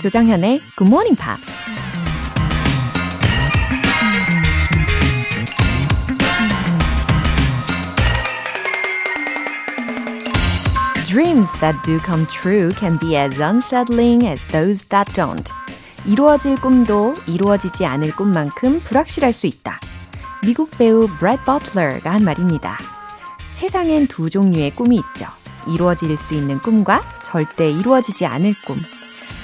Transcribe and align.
조정현의 0.00 0.62
Good 0.78 0.88
Morning 0.88 1.14
Pops. 1.14 1.58
Dreams 11.04 11.52
that 11.60 11.76
do 11.84 11.98
come 11.98 12.26
true 12.28 12.72
can 12.78 12.98
be 12.98 13.14
as 13.14 13.38
unsettling 13.38 14.26
as 14.26 14.46
those 14.46 14.86
that 14.88 15.12
don't. 15.12 15.52
이루어질 16.06 16.56
꿈도 16.56 17.14
이루어지지 17.26 17.84
않을 17.84 18.16
꿈만큼 18.16 18.80
불확실할 18.80 19.34
수 19.34 19.46
있다. 19.46 19.78
미국 20.42 20.70
배우 20.78 21.08
브래드 21.18 21.44
버틀러가 21.44 22.10
한 22.10 22.24
말입니다. 22.24 22.78
세상엔 23.52 24.06
두 24.06 24.30
종류의 24.30 24.70
꿈이 24.70 24.96
있죠. 24.96 25.26
이루어질 25.68 26.16
수 26.16 26.32
있는 26.32 26.58
꿈과 26.58 27.02
절대 27.22 27.70
이루어지지 27.70 28.24
않을 28.24 28.54
꿈. 28.64 28.78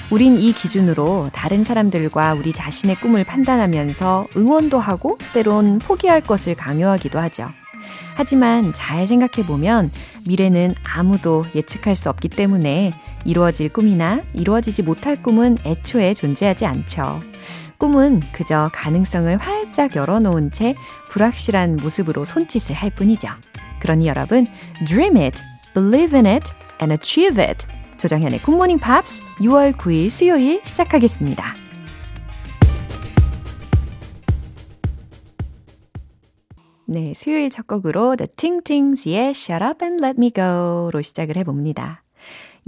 우린 0.09 0.39
이 0.39 0.53
기준으로 0.53 1.29
다른 1.33 1.65
사람들과 1.65 2.33
우리 2.33 2.53
자신의 2.53 2.95
꿈을 2.97 3.25
판단하면서 3.25 4.27
응원도 4.37 4.79
하고 4.79 5.17
때론 5.33 5.79
포기할 5.79 6.21
것을 6.21 6.55
강요하기도 6.55 7.19
하죠. 7.19 7.49
하지만 8.15 8.73
잘 8.73 9.05
생각해보면 9.05 9.91
미래는 10.25 10.75
아무도 10.83 11.45
예측할 11.53 11.95
수 11.95 12.09
없기 12.09 12.29
때문에 12.29 12.93
이루어질 13.25 13.69
꿈이나 13.69 14.21
이루어지지 14.33 14.81
못할 14.81 15.21
꿈은 15.21 15.57
애초에 15.65 16.13
존재하지 16.13 16.65
않죠. 16.65 17.21
꿈은 17.77 18.21
그저 18.31 18.71
가능성을 18.73 19.37
활짝 19.37 19.95
열어놓은 19.95 20.51
채 20.51 20.75
불확실한 21.09 21.77
모습으로 21.77 22.25
손짓을 22.25 22.75
할 22.75 22.89
뿐이죠. 22.89 23.27
그러니 23.79 24.07
여러분, 24.07 24.47
dream 24.87 25.17
it, 25.17 25.43
believe 25.73 26.17
in 26.17 26.25
it, 26.25 26.51
and 26.81 26.93
achieve 26.93 27.43
it. 27.43 27.67
조정현의 27.97 28.43
굿모닝 28.43 28.77
팝스 28.77 29.21
6월 29.39 29.73
9일 29.73 30.09
수요일 30.09 30.61
시작하겠습니다. 30.63 31.43
네, 36.85 37.13
수요일 37.15 37.49
첫 37.49 37.67
곡으로 37.67 38.15
The 38.15 38.29
Ting 38.37 38.71
Tings의 38.71 39.31
Shut 39.31 39.63
Up 39.63 39.83
and 39.83 40.03
Let 40.03 40.17
Me 40.17 40.31
Go로 40.31 41.01
시작을 41.01 41.35
해봅니다. 41.37 42.03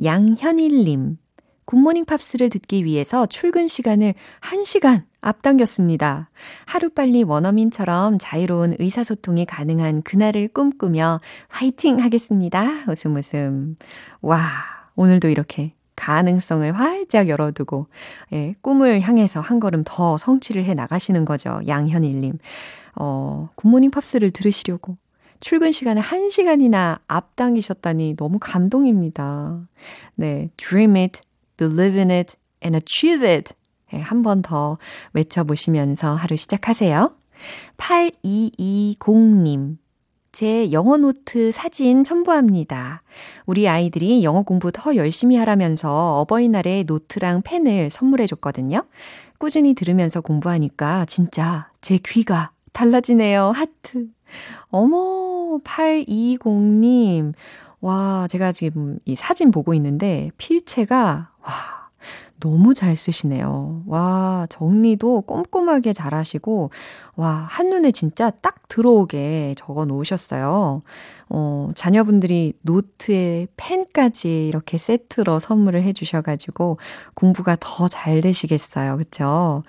양현일님, 0.04 1.18
굿모닝 1.66 2.06
팝스를 2.06 2.50
듣기 2.50 2.84
위해서 2.84 3.28
출근 3.28 3.68
시간을 3.68 4.16
1시간 4.42 5.04
앞당겼습니다. 5.22 6.32
하루빨리 6.66 7.24
원어민처럼 7.24 8.18
자유로운 8.20 8.76
의사소통이 8.80 9.46
가능한 9.46 10.02
그날을 10.02 10.48
꿈꾸며 10.48 11.20
화이팅 11.50 12.00
하겠습니다. 12.00 12.66
웃음 12.90 13.16
웃음. 13.16 13.76
와, 14.22 14.79
오늘도 15.00 15.30
이렇게 15.30 15.74
가능성을 15.96 16.78
활짝 16.78 17.30
열어두고, 17.30 17.88
예, 18.34 18.54
꿈을 18.60 19.00
향해서 19.00 19.40
한 19.40 19.62
걸음 19.62 19.84
더 19.86 20.18
성취를 20.18 20.66
해 20.66 20.74
나가시는 20.74 21.24
거죠. 21.24 21.62
양현일님. 21.68 22.38
어, 22.96 23.48
굿모닝 23.56 23.92
팝스를 23.92 24.32
들으시려고 24.32 24.98
출근 25.40 25.72
시간을 25.72 26.02
1시간이나 26.02 27.00
앞당기셨다니 27.08 28.18
너무 28.18 28.40
감동입니다. 28.42 29.62
네, 30.16 30.50
dream 30.58 30.98
it, 30.98 31.22
believe 31.56 31.98
in 31.98 32.12
it, 32.12 32.36
and 32.62 32.76
achieve 32.76 33.26
it. 33.26 33.54
네, 33.94 34.02
한번 34.02 34.42
더 34.42 34.78
외쳐보시면서 35.14 36.16
하루 36.16 36.36
시작하세요. 36.36 37.14
8220님. 37.78 39.78
제 40.40 40.72
영어 40.72 40.96
노트 40.96 41.52
사진 41.52 42.06
첨부합니다. 42.06 43.04
우리 43.46 43.68
아이들이 43.68 44.24
영어 44.24 44.44
공부 44.44 44.72
더 44.72 44.96
열심히 44.96 45.36
하라면서 45.36 46.22
어버이날에 46.22 46.86
노트랑 46.88 47.42
펜을 47.42 47.90
선물해 47.90 48.26
줬거든요. 48.26 48.86
꾸준히 49.38 49.74
들으면서 49.74 50.22
공부하니까 50.22 51.04
진짜 51.08 51.70
제 51.82 51.98
귀가 51.98 52.52
달라지네요. 52.72 53.52
하트. 53.54 54.08
어머, 54.70 55.58
820님. 55.58 57.34
와, 57.82 58.26
제가 58.30 58.54
지금 58.54 58.98
이 59.04 59.18
사진 59.18 59.52
보고 59.52 59.74
있는데 59.74 60.32
필체가, 60.38 61.32
와, 61.42 61.52
너무 62.40 62.74
잘 62.74 62.96
쓰시네요. 62.96 63.84
와, 63.86 64.48
정리도 64.50 65.22
꼼꼼하게 65.22 65.94
잘 65.94 66.14
하시고, 66.14 66.72
와, 67.16 67.46
한눈에 67.50 67.92
진짜 67.92 68.30
딱 68.30 68.68
들어오게 68.70 69.56
적어 69.58 69.86
놓으셨어요. 69.86 70.82
어, 71.30 71.72
자녀분들이 71.76 72.54
노트에 72.62 73.48
펜까지 73.58 74.48
이렇게 74.48 74.78
세트로 74.78 75.40
선물을 75.40 75.84
해 75.84 75.94
주셔가지고 75.94 76.78
공부가 77.14 77.58
더 77.60 77.88
잘 77.90 78.22
되시겠어요. 78.22 78.98
그쵸? 78.98 79.64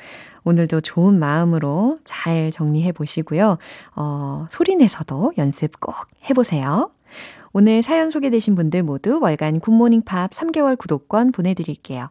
오늘도 0.45 0.81
좋은 0.81 1.19
마음으로 1.19 1.99
잘 2.05 2.51
정리해 2.51 2.93
보시고요. 2.93 3.59
어, 3.97 4.47
소리내서도 4.51 5.33
연습 5.39 5.81
꼭 5.81 5.95
해보세요. 6.29 6.91
오늘 7.53 7.83
사연 7.83 8.11
소개되신 8.11 8.55
분들 8.55 8.83
모두 8.85 9.19
월간 9.21 9.61
굿모닝 9.61 10.03
팝스 10.03 10.31
3개월 10.31 10.79
구독권 10.79 11.33
보내드릴게요. 11.33 12.11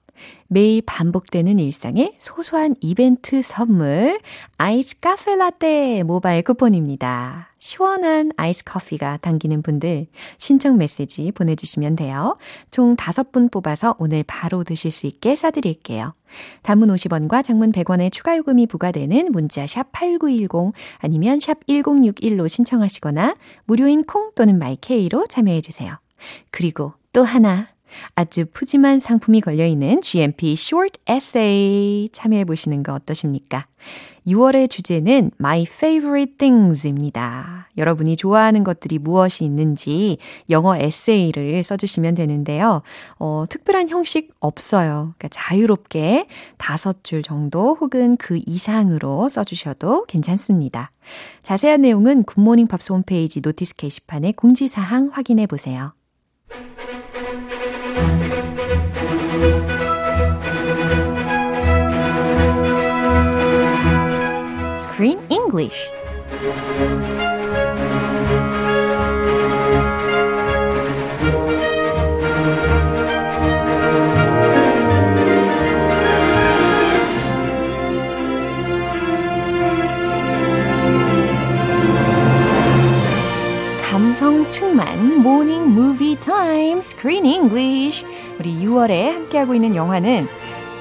매일 0.47 0.81
반복되는 0.85 1.59
일상의 1.59 2.15
소소한 2.17 2.75
이벤트 2.81 3.41
선물, 3.41 4.19
아이스 4.57 4.99
카페 4.99 5.35
라떼 5.35 6.03
모바일 6.03 6.43
쿠폰입니다. 6.43 7.51
시원한 7.57 8.31
아이스 8.35 8.63
커피가 8.65 9.17
당기는 9.17 9.61
분들 9.61 10.07
신청 10.39 10.77
메시지 10.77 11.31
보내주시면 11.31 11.95
돼요. 11.95 12.37
총 12.69 12.95
5분 12.95 13.49
뽑아서 13.51 13.95
오늘 13.97 14.23
바로 14.23 14.63
드실 14.63 14.91
수 14.91 15.07
있게 15.07 15.35
싸드릴게요. 15.35 16.13
단문 16.63 16.89
50원과 16.89 17.43
장문 17.43 17.71
100원의 17.71 18.11
추가 18.11 18.35
요금이 18.35 18.67
부과되는 18.67 19.31
문자 19.31 19.65
샵 19.67 19.91
8910 19.91 20.73
아니면 20.97 21.39
샵 21.39 21.65
1061로 21.67 22.49
신청하시거나 22.49 23.35
무료인 23.65 24.03
콩 24.03 24.31
또는 24.35 24.57
마이케이로 24.57 25.27
참여해주세요. 25.27 25.97
그리고 26.49 26.93
또 27.13 27.23
하나 27.23 27.67
아주 28.15 28.45
푸짐한 28.51 28.99
상품이 28.99 29.41
걸려있는 29.41 30.01
GMP 30.01 30.53
Short 30.53 30.99
Essay 31.09 32.09
참여해 32.11 32.45
보시는 32.45 32.83
거 32.83 32.93
어떠십니까? 32.93 33.67
6월의 34.27 34.69
주제는 34.69 35.31
My 35.39 35.63
Favorite 35.63 36.37
Things입니다. 36.37 37.69
여러분이 37.77 38.17
좋아하는 38.17 38.63
것들이 38.63 38.99
무엇이 38.99 39.43
있는지 39.43 40.17
영어 40.49 40.75
에세이를 40.75 41.63
써주시면 41.63 42.15
되는데요. 42.15 42.81
어, 43.17 43.45
특별한 43.49 43.89
형식 43.89 44.33
없어요. 44.39 45.13
그러니까 45.17 45.27
자유롭게 45.29 46.27
다섯 46.57 47.03
줄 47.03 47.23
정도 47.23 47.75
혹은 47.79 48.17
그 48.17 48.39
이상으로 48.45 49.29
써주셔도 49.29 50.05
괜찮습니다. 50.05 50.91
자세한 51.41 51.81
내용은 51.81 52.23
굿모닝 52.23 52.67
팝스 52.67 52.93
홈페이지 52.93 53.41
notice 53.41 53.75
게시판에 53.75 54.33
공지사항 54.33 55.09
확인해 55.11 55.47
보세요. 55.47 55.93
Screen 65.01 65.17
English. 65.29 65.89
충만 84.49 85.23
모닝 85.23 85.73
무비 85.73 86.19
타임 86.19 86.77
Screen 86.79 87.25
English. 87.25 88.05
우리 88.37 88.53
6월에 88.59 89.13
함께하고 89.13 89.55
있는 89.55 89.75
영화는 89.75 90.27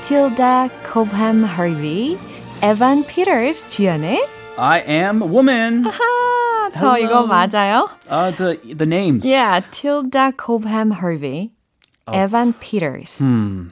Tilda 0.03 0.69
Cobham 0.85 1.45
Harvey, 1.45 2.19
에반 2.62 3.06
피터스 3.06 3.68
주연의 3.70 4.26
I 4.58 4.80
am 4.88 5.22
a 5.22 5.28
woman. 5.28 5.84
하하, 5.84 6.70
저 6.74 6.96
Hello. 6.96 6.98
이거 6.98 7.28
맞아요? 7.28 7.90
Uh, 8.10 8.32
the 8.32 8.58
the 8.76 8.86
names. 8.86 9.26
Yeah, 9.26 9.60
Tilda 9.72 10.32
Cobham 10.38 10.92
Harvey, 10.92 11.52
에반 12.08 12.54
피터스. 12.60 13.24
Hmm. 13.24 13.70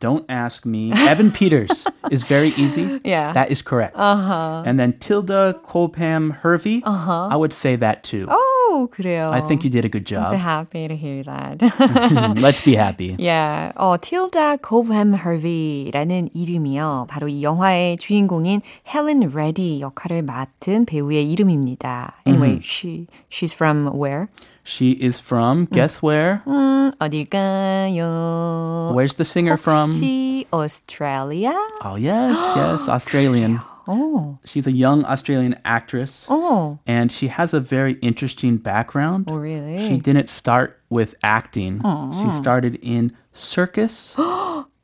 Don't 0.00 0.24
ask 0.28 0.66
me. 0.66 0.90
Evan 0.92 1.30
Peters 1.30 1.86
is 2.10 2.24
very 2.24 2.50
easy. 2.58 3.00
Yeah. 3.04 3.32
That 3.32 3.52
is 3.52 3.62
correct. 3.62 3.94
Uh-huh. 3.96 4.64
And 4.66 4.80
then 4.80 4.94
Tilda 4.98 5.54
Cobham 5.62 6.30
Hervey. 6.42 6.82
Uh-huh. 6.84 7.28
I 7.30 7.36
would 7.36 7.52
say 7.52 7.76
that 7.76 8.02
too. 8.02 8.26
Oh, 8.28 8.49
오, 8.60 8.86
그래요. 8.88 9.30
I 9.32 9.40
think 9.40 9.64
you 9.64 9.70
did 9.70 9.84
a 9.84 9.88
good 9.88 10.04
I'm 10.06 10.26
so 10.26 10.36
job. 10.36 10.40
happy 10.40 10.86
to 10.88 10.94
hear 10.96 11.22
that. 11.24 11.62
Let's 12.40 12.60
be 12.60 12.74
happy. 12.76 13.16
yeah. 13.18 13.72
어, 13.76 13.96
Tilda 14.00 14.58
Cobham 14.62 15.14
Hervey라는 15.14 16.30
이름이요. 16.34 17.06
바로 17.08 17.28
이 17.28 17.42
영화의 17.42 17.96
주인공인 17.96 18.60
Helen 18.86 19.30
Reddy 19.32 19.80
역할을 19.80 20.22
맡은 20.22 20.84
배우의 20.84 21.30
이름입니다. 21.30 22.14
Anyway, 22.26 22.60
she 22.62 23.06
she's 23.30 23.54
from 23.54 23.88
where? 23.94 24.28
She 24.64 24.98
is 25.00 25.20
from, 25.20 25.66
guess 25.72 26.02
where? 26.02 26.40
음, 26.48 26.90
어딜까요? 26.98 28.92
Where's 28.94 29.14
the 29.14 29.24
singer 29.24 29.56
from? 29.56 29.90
혹시 29.92 30.44
Australia? 30.52 31.54
Oh, 31.84 31.94
yes, 31.96 32.36
yes, 32.56 32.88
Australian. 32.88 33.60
어, 33.86 34.38
She's 34.44 34.66
a 34.66 34.72
young 34.72 35.04
Australian 35.04 35.54
actress. 35.64 36.26
어. 36.28 36.78
and 36.86 37.10
she 37.10 37.28
has 37.28 37.54
a 37.54 37.60
very 37.60 37.98
interesting 38.02 38.56
background. 38.56 39.26
Oh, 39.30 39.36
really? 39.36 39.78
She 39.78 39.98
didn't 39.98 40.28
start 40.30 40.78
with 40.90 41.14
acting. 41.22 41.80
She 42.12 42.30
started 42.36 42.78
in 42.82 43.12
circus. 43.32 44.14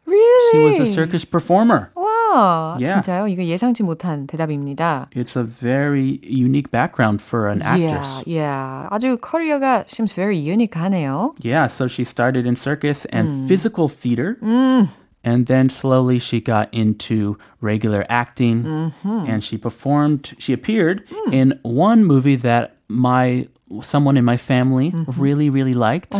really? 0.06 0.50
She 0.52 0.58
was 0.58 0.78
a 0.78 0.86
circus 0.86 1.24
performer. 1.24 1.90
와, 1.96 2.76
Yeah. 2.80 3.00
진짜요? 3.02 3.28
이거 3.28 3.44
예상치 3.44 3.82
못한 3.82 4.26
대답입니다. 4.26 5.08
It's 5.14 5.36
a 5.36 5.42
very 5.44 6.18
unique 6.22 6.70
background 6.70 7.20
for 7.20 7.48
an 7.48 7.60
actress. 7.62 8.22
Yeah, 8.26 8.86
yeah. 8.86 8.88
아주 8.90 9.18
커리어가 9.20 9.84
seems 9.88 10.12
very 10.14 10.36
unique하네요. 10.38 11.34
Yeah, 11.42 11.66
so 11.66 11.86
she 11.88 12.04
started 12.04 12.46
in 12.46 12.56
circus 12.56 13.04
and 13.12 13.46
physical 13.48 13.88
theater. 13.88 14.38
Mm. 14.42 14.88
And 15.26 15.46
then 15.46 15.70
slowly 15.70 16.18
she 16.18 16.40
got 16.40 16.66
into 16.74 17.38
regular 17.60 18.04
acting 18.10 18.64
Mm-hmm. 18.64 19.30
and 19.30 19.44
she 19.44 19.56
performed, 19.56 20.34
she 20.38 20.52
appeared 20.52 21.06
Mm. 21.08 21.32
in 21.32 21.46
one 21.62 22.04
movie 22.04 22.34
that 22.42 22.74
my 22.88 23.46
someone 23.80 24.18
in 24.18 24.24
my 24.24 24.36
family 24.36 24.92
really 25.16 25.48
really 25.48 25.72
liked 25.72 26.12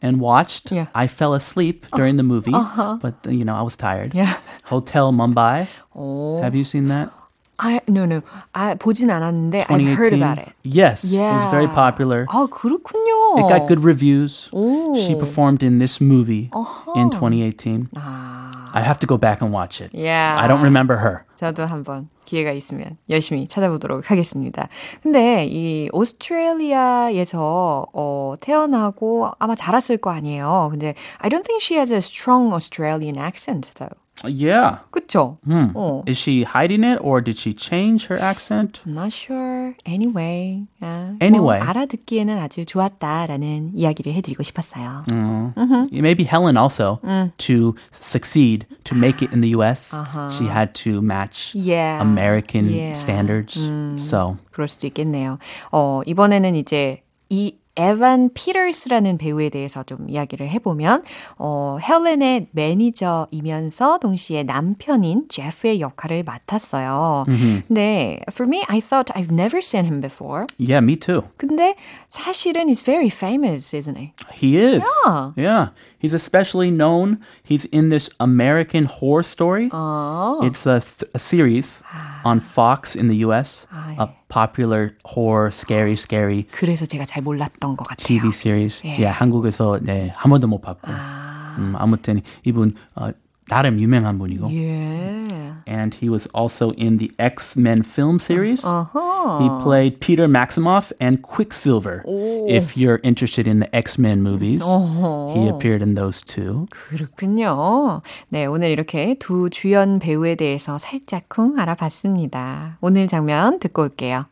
and 0.00 0.20
watched. 0.20 0.70
Mm-hmm. 0.70 0.78
Uh-huh. 0.78 0.86
Yeah. 0.94 1.02
I 1.02 1.06
fell 1.08 1.34
asleep 1.34 1.84
during 1.94 2.16
the 2.16 2.22
movie, 2.22 2.54
but 3.02 3.14
you 3.28 3.44
know, 3.44 3.52
I 3.54 3.60
was 3.62 3.76
tired. 3.76 4.14
Yeah. 4.14 4.38
Hotel 4.64 5.12
Mumbai. 5.12 5.66
오. 5.94 6.40
Have 6.40 6.54
you 6.54 6.64
seen 6.64 6.88
that? 6.88 7.10
I 7.58 7.80
no 7.88 8.04
no. 8.04 8.20
아 8.54 8.76
보진 8.76 9.08
않았는데 9.10 9.64
I've 9.68 9.80
heard 9.96 10.12
2018? 10.12 10.22
about 10.22 10.38
it. 10.38 10.52
Yes, 10.62 11.04
it 11.04 11.16
was 11.18 11.44
very 11.50 11.64
Yeah. 11.64 11.74
popular. 11.74 12.24
아 12.28 12.46
그렇군요. 12.48 13.19
It 13.38 13.48
got 13.48 13.66
good 13.68 13.82
reviews. 13.84 14.48
오. 14.52 14.94
She 14.96 15.14
performed 15.14 15.62
in 15.62 15.78
this 15.78 16.00
movie 16.02 16.50
Uh-huh. 16.52 16.92
in 16.96 17.10
2018. 17.10 17.88
아, 17.96 18.70
I 18.72 18.82
have 18.82 18.98
to 19.00 19.06
go 19.06 19.16
back 19.18 19.40
and 19.42 19.54
watch 19.54 19.80
it. 19.82 19.90
yeah. 19.96 20.36
I 20.38 20.46
don't 20.48 20.60
remember 20.62 20.98
her. 21.00 21.24
저도 21.36 21.66
한번 21.66 22.08
기회가 22.24 22.50
있으면 22.52 22.96
열심히 23.08 23.46
찾아보도록 23.46 24.10
하겠습니다. 24.10 24.68
근데 25.02 25.46
이 25.46 25.88
오스트레일리아에서 25.92 27.86
어, 27.92 28.34
태어나고 28.40 29.30
아마 29.38 29.54
자랐을 29.54 29.98
거 29.98 30.10
아니에요. 30.10 30.68
근데 30.70 30.94
I 31.18 31.28
don't 31.30 31.44
think 31.44 31.60
she 31.62 31.76
has 31.78 31.92
a 31.92 31.98
strong 31.98 32.52
Australian 32.52 33.16
accent 33.18 33.70
though. 33.74 33.94
Yeah. 34.24 34.78
그쵸? 34.90 35.36
Hmm. 35.44 35.72
어. 35.74 36.02
Is 36.08 36.16
she 36.18 36.42
hiding 36.44 36.84
it 36.84 36.98
or 37.02 37.20
did 37.20 37.36
she 37.36 37.52
change 37.52 38.06
her 38.06 38.16
accent? 38.18 38.80
I'm 38.86 38.94
not 38.94 39.12
sure. 39.12 39.74
Anyway. 39.84 40.64
아, 40.80 41.14
Anyway. 41.20 41.60
뭐 41.60 41.68
알아듣기에는 41.68 42.38
아주 42.38 42.64
좋았다라는 42.64 43.72
이야기를 43.74 44.14
해드리고 44.14 44.42
싶었어요. 44.42 45.04
Mm. 45.10 45.88
Maybe 45.92 46.24
Helen 46.24 46.56
also 46.56 46.98
to 47.36 47.74
succeed 47.92 48.64
to 48.84 48.96
make 48.96 49.20
it 49.20 49.34
in 49.34 49.42
the 49.42 49.50
US. 49.54 49.92
She 50.32 50.46
had 50.48 50.72
to 50.84 51.02
match 51.02 51.52
Yeah. 51.54 52.00
American 52.00 52.70
Yeah. 52.72 52.96
standards. 52.98 53.60
So 54.00 54.38
그럴 54.50 54.66
수도 54.68 54.86
있겠네요. 54.86 55.36
어, 55.72 56.00
이번에는 56.06 56.54
이제 56.56 57.02
이 57.28 57.58
에반 57.77 58.29
피터스라는 58.33 59.17
배우에 59.17 59.49
대해서 59.49 59.83
좀 59.83 60.09
이야기를 60.09 60.49
해보면 60.49 61.03
어, 61.37 61.77
헬렌의 61.81 62.47
매니저이면서 62.51 63.99
동시에 63.99 64.43
남편인 64.43 65.27
제프의 65.29 65.79
역할을 65.81 66.23
맡았어요. 66.23 67.25
근데 67.67 68.19
for 68.31 68.47
me, 68.47 68.63
I 68.67 68.79
thought 68.81 69.13
I've 69.13 69.31
never 69.31 69.59
seen 69.59 69.85
him 69.85 70.01
before. 70.01 70.45
yeah, 70.57 70.83
me 70.83 70.95
too. 70.97 71.23
근데 71.37 71.75
사실은 72.09 72.67
he's 72.67 72.83
very 72.83 73.09
famous, 73.09 73.73
isn't 73.73 73.97
he? 73.97 74.13
He 74.33 74.57
is. 74.57 74.83
Yeah. 75.05 75.31
Yeah. 75.37 75.67
He's 76.00 76.12
especially 76.14 76.70
known. 76.70 77.18
He's 77.42 77.66
in 77.72 77.90
this 77.90 78.10
American 78.20 78.84
horror 78.84 79.22
story. 79.22 79.68
어. 79.72 80.40
It's 80.42 80.66
a, 80.66 80.80
th- 80.80 81.10
a 81.14 81.18
series 81.18 81.82
on 82.24 82.40
Fox 82.40 82.94
in 82.96 83.08
the 83.08 83.24
US. 83.26 83.66
아, 83.70 83.96
A 83.98 84.08
popular 84.28 84.96
horror, 85.04 85.48
scary, 85.50 85.94
scary 85.96 86.46
그래서 86.52 86.84
제가 86.86 87.04
잘 87.06 87.22
몰랐던 87.22 87.76
것 87.76 87.86
같아요. 87.88 88.06
TV 88.06 88.28
series. 88.28 88.82
예. 88.84 88.96
Yeah, 88.98 89.12
한국에서 89.12 89.78
네, 89.82 90.10
한 90.14 90.30
번도 90.30 90.46
못 90.48 90.60
봤고. 90.60 90.80
아, 90.90 91.56
음, 91.58 91.74
아무튼 91.76 92.20
이분 92.44 92.74
어, 92.94 93.10
나름 93.50 93.78
유명한 93.80 94.18
분이고. 94.18 94.50
예. 94.52 95.24
And 95.68 95.94
he 95.94 96.08
was 96.08 96.28
also 96.34 96.72
in 96.76 96.98
the 96.98 97.10
X-Men 97.18 97.82
film 97.82 98.18
series. 98.18 98.62
어허. 98.64 99.40
He 99.40 99.48
played 99.62 100.00
Peter 100.00 100.26
Maximoff 100.28 100.92
and 101.00 101.22
Quicksilver. 101.22 102.02
오. 102.04 102.48
If 102.48 102.76
you're 102.76 103.00
interested 103.02 103.48
in 103.48 103.60
the 103.60 103.68
X-Men 103.74 104.22
movies, 104.22 104.62
어허. 104.62 105.34
he 105.34 105.48
appeared 105.48 105.82
in 105.82 105.94
those 105.94 106.22
too. 106.22 106.66
그렇군요. 106.70 108.02
네, 108.28 108.46
오늘 108.46 108.70
이렇게 108.70 109.16
두 109.18 109.48
주연 109.50 109.98
배우에 109.98 110.34
대해서 110.34 110.78
살짝쿵 110.78 111.58
알아봤습니다. 111.58 112.78
오늘 112.80 113.06
장면 113.06 113.58
듣고 113.60 113.82
올게요. 113.82 114.26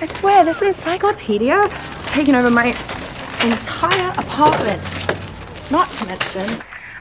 I 0.00 0.06
swear, 0.06 0.44
this 0.44 0.62
encyclopedia 0.62 1.54
has 1.54 2.06
taken 2.12 2.34
over 2.34 2.50
my 2.50 2.74
entire 3.42 4.10
apartment. 4.16 4.82
Not 5.70 5.92
to 5.98 6.06
mention, 6.06 6.46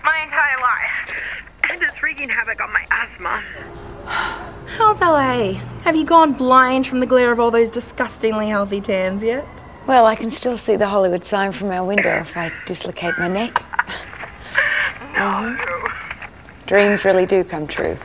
my 0.04 0.22
entire 0.24 0.60
life. 0.62 1.42
And 1.72 1.82
it's 1.82 2.02
wreaking 2.02 2.30
havoc 2.30 2.62
on 2.62 2.72
my 2.72 2.86
asthma. 2.92 3.44
how's 4.78 5.02
LA? 5.02 5.54
Have 5.84 5.96
you 5.96 6.06
gone 6.06 6.34
blind 6.34 6.88
from 6.88 7.00
the 7.00 7.06
glare 7.06 7.32
of 7.32 7.40
all 7.40 7.52
those 7.52 7.70
disgustingly 7.70 8.50
healthy 8.50 8.82
tans 8.82 9.24
yet? 9.24 9.46
Well, 9.88 10.06
I 10.06 10.16
can 10.16 10.32
still 10.32 10.58
see 10.58 10.76
the 10.76 10.88
Hollywood 10.88 11.26
sign 11.26 11.52
from 11.52 11.70
our 11.72 11.86
window 11.86 12.18
if 12.18 12.36
I 12.36 12.52
dislocate 12.66 13.18
my 13.20 13.28
neck. 13.28 13.64
No. 15.16 15.56
Dreams 16.66 17.06
really 17.06 17.26
do 17.26 17.44
come 17.44 17.68
true. 17.68 17.98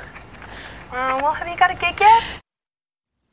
Uh, 0.93 1.19
well, 1.23 1.33
have 1.33 1.49
you 1.49 1.57
got 1.57 1.71
a 1.71 1.75
gig 1.75 1.99
yet? 2.01 2.23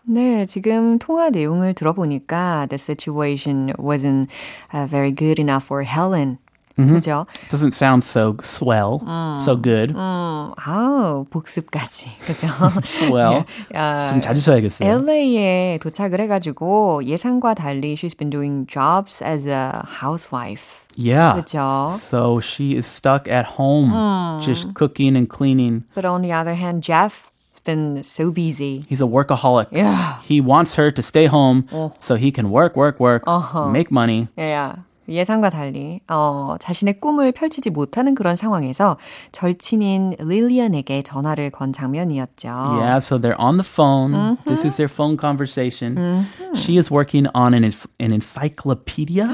네, 0.10 0.46
지금 0.46 0.98
통화 1.00 1.30
내용을 1.30 1.74
들어보니까 1.74 2.68
the 2.70 2.78
situation 2.78 3.74
wasn't 3.78 4.30
uh, 4.72 4.88
very 4.88 5.12
good 5.12 5.38
enough 5.38 5.66
for 5.66 5.84
Helen. 5.84 6.40
그죠? 6.78 7.26
Doesn't 7.50 7.74
sound 7.74 8.04
so 8.04 8.38
swell, 8.44 9.00
so 9.44 9.56
good. 9.60 9.96
음, 9.96 10.52
아우, 10.56 11.26
복습까지. 11.32 12.12
그죠? 12.20 12.48
swell. 12.84 13.46
아, 13.74 14.06
좀 14.08 14.22
자주 14.22 14.40
써야겠어요. 14.42 14.88
LA에 14.88 15.80
도착을 15.82 16.22
해가지고 16.22 17.04
예상과 17.06 17.56
달리 17.56 17.96
she's 17.96 18.16
been 18.16 18.30
doing 18.30 18.68
jobs 18.68 19.24
as 19.24 19.48
a 19.48 19.82
housewife. 20.04 20.86
Yeah. 20.96 21.42
그죠? 21.42 21.90
So 21.94 22.40
she 22.40 22.76
is 22.78 22.86
stuck 22.86 23.28
at 23.28 23.58
home, 23.58 24.40
just 24.40 24.76
cooking 24.76 25.16
and 25.18 25.28
cleaning. 25.28 25.84
But 25.96 26.06
on 26.06 26.22
the 26.22 26.32
other 26.32 26.54
hand, 26.54 26.84
Jeff 26.84 27.32
has 27.54 27.60
been 27.66 28.04
so 28.04 28.30
busy. 28.30 28.84
He's 28.88 29.02
a 29.02 29.08
workaholic. 29.10 29.68
Yeah. 29.72 30.20
He 30.22 30.42
wants 30.42 30.76
her 30.76 30.92
to 30.92 31.02
stay 31.02 31.26
home 31.26 31.66
so 31.98 32.16
he 32.16 32.32
can 32.32 32.52
work, 32.52 32.76
work, 32.76 33.00
work, 33.00 33.26
make 33.72 33.90
money. 33.90 34.28
Yeah. 34.38 34.86
예상과 35.09 35.51
달리 35.51 36.01
어, 36.09 36.57
자신의 36.61 37.01
꿈을 37.01 37.33
펼치지 37.33 37.71
못하는 37.71 38.15
그런 38.15 38.37
상황에서 38.37 38.97
절친인 39.33 40.17
릴리언에게 40.19 41.03
전화를 41.03 41.51
건 41.51 41.73
장면이었죠. 41.73 42.49
Yeah, 42.49 42.99
so 42.99 43.19
they're 43.19 43.39
on 43.41 43.57
the 43.57 43.65
phone. 43.67 44.39
This 44.45 44.65
is 44.65 44.77
their 44.77 44.89
phone 44.89 45.17
conversation. 45.17 46.27
She 46.55 46.77
is 46.79 46.91
working 46.91 47.27
on 47.35 47.55
an, 47.55 47.65
an 48.01 48.13
encyclopedia. 48.13 49.27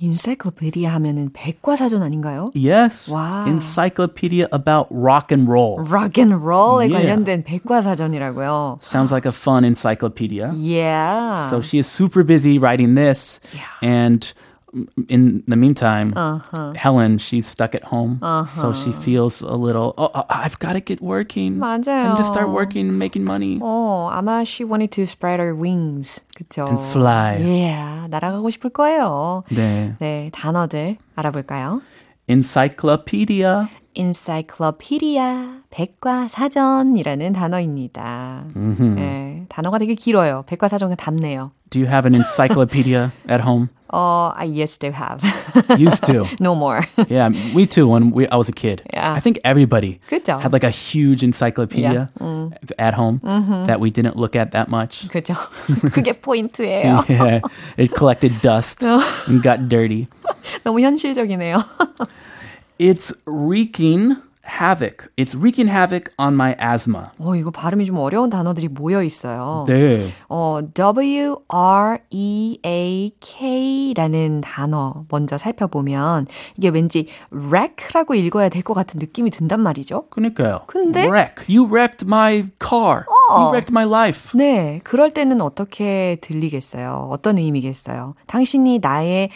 인사이클로피디아 0.00 0.92
하면은 0.94 1.30
백과사전 1.32 2.02
아닌가요? 2.02 2.50
yes. 2.54 3.08
Wow. 3.10 3.46
Encyclopedia 3.46 4.46
about 4.52 4.86
rock 4.90 5.30
and 5.32 5.48
roll. 5.50 5.78
락앤롤에 5.84 6.88
Yeah. 6.90 7.00
관련된 7.00 7.44
백과사전이라고요. 7.44 8.78
Sounds 8.82 9.12
like 9.12 9.26
a 9.26 9.32
fun 9.32 9.64
encyclopedia. 9.64 10.52
Yeah. 10.54 11.48
So 11.50 11.60
she 11.60 11.78
is 11.78 11.86
super 11.86 12.22
busy 12.24 12.58
writing 12.58 12.94
this. 12.94 13.40
And 13.82 14.26
in 15.07 15.41
the 15.47 15.55
meantime, 15.55 16.11
Uh-huh. 16.17 16.73
Helen, 16.75 17.17
she's 17.17 17.47
stuck 17.47 17.73
at 17.75 17.83
home. 17.85 18.19
So 18.45 18.73
she 18.73 18.91
feels 18.91 19.39
a 19.41 19.55
little, 19.55 19.93
oh, 19.97 20.11
oh, 20.13 20.25
I've 20.29 20.59
got 20.59 20.73
to 20.73 20.81
get 20.81 20.99
working. 21.01 21.59
맞아요. 21.59 21.87
I 21.87 22.07
need 22.11 22.17
to 22.17 22.25
start 22.27 22.49
working 22.49 22.89
and 22.89 22.99
making 22.99 23.23
money. 23.23 23.57
어, 23.61 24.09
아마 24.11 24.43
she 24.43 24.65
wanted 24.65 24.91
to 24.91 25.03
spread 25.05 25.39
her 25.39 25.55
wings. 25.55 26.19
그쵸? 26.35 26.67
And 26.67 26.79
fly. 26.91 27.39
Yeah, 27.39 28.07
날아가고 28.09 28.49
싶을 28.49 28.71
거예요. 28.71 29.43
네. 29.49 29.95
네, 29.99 30.29
단어들 30.33 30.97
알아볼까요? 31.15 31.81
Encyclopedia. 32.27 33.67
encyclopedia, 33.97 35.61
백과사전이라는 35.69 37.31
단어입니다. 37.31 38.43
네, 38.95 39.45
단어가 39.47 39.77
되게 39.77 39.93
길어요. 39.93 40.43
백과사전은 40.47 40.97
답네요. 40.97 41.51
Do 41.69 41.79
you 41.79 41.87
have 41.89 42.05
an 42.05 42.13
encyclopedia 42.15 43.11
at 43.29 43.41
home? 43.41 43.69
어, 43.93 44.33
I 44.35 44.45
used 44.45 44.81
to 44.81 44.91
have. 44.91 45.21
Used 45.79 46.03
to. 46.07 46.25
no 46.39 46.53
more. 46.55 46.81
Yeah, 47.09 47.29
me 47.29 47.65
too. 47.65 47.87
When 47.87 48.11
we, 48.11 48.27
I 48.27 48.35
was 48.35 48.49
a 48.49 48.51
kid, 48.51 48.81
Yeah. 48.93 49.13
I 49.13 49.19
think 49.21 49.39
everybody 49.45 49.99
그죠? 50.09 50.39
had 50.41 50.51
like 50.51 50.63
a 50.65 50.69
huge 50.69 51.23
encyclopedia 51.23 52.09
at 52.77 52.93
home 52.93 53.19
that 53.67 53.79
we 53.79 53.89
didn't 53.91 54.17
look 54.17 54.35
at 54.35 54.51
that 54.51 54.67
much. 54.69 55.07
그죠? 55.09 55.35
그게 55.93 56.13
포인트예요. 56.13 57.05
Yeah, 57.07 57.39
it 57.77 57.95
collected 57.95 58.33
dust 58.41 58.83
and 58.83 59.41
got 59.41 59.69
dirty. 59.69 60.07
너무 60.65 60.81
현실적이네요. 60.81 61.63
It's 62.77 63.13
wreaking 63.25 64.17
havoc. 64.60 65.08
It's 65.16 65.34
wreaking 65.34 65.68
havoc 65.70 66.10
on 66.18 66.34
my 66.34 66.54
asthma. 66.60 67.06
어, 67.18 67.34
이거 67.36 67.50
발음이 67.50 67.86
좀 67.86 67.96
어려운 67.98 68.30
단어들이 68.30 68.68
모여 68.68 69.02
있어요. 69.02 69.64
네. 69.68 70.12
어, 70.28 70.60
W-R-E-A-K라는 73.10 74.40
단어 74.42 75.04
먼저 75.08 75.38
살펴보면 75.38 76.26
이게 76.56 76.68
왠지 76.68 77.06
wreck라고 77.30 78.14
읽어야 78.14 78.48
될 78.48 78.60
것 78.62 78.74
같은 78.74 78.98
느낌이 79.00 79.30
든단 79.30 79.58
말이죠. 79.60 80.04
그러니까요. 80.10 80.60
근데? 80.66 81.06
wreck. 81.06 81.46
You 81.48 81.66
wrecked 81.66 82.06
my 82.06 82.44
car. 82.62 83.04
You 83.30 83.48
wrecked 83.48 83.70
my 83.72 83.86
life. 83.86 84.36
네, 84.38 84.80
그럴 84.84 85.12
때는 85.14 85.40
어떻게 85.40 86.18
들리겠어요? 86.20 87.08
어떤 87.10 87.38
의미겠어요? 87.38 88.14
당신이 88.26 88.80
나의 88.80 89.30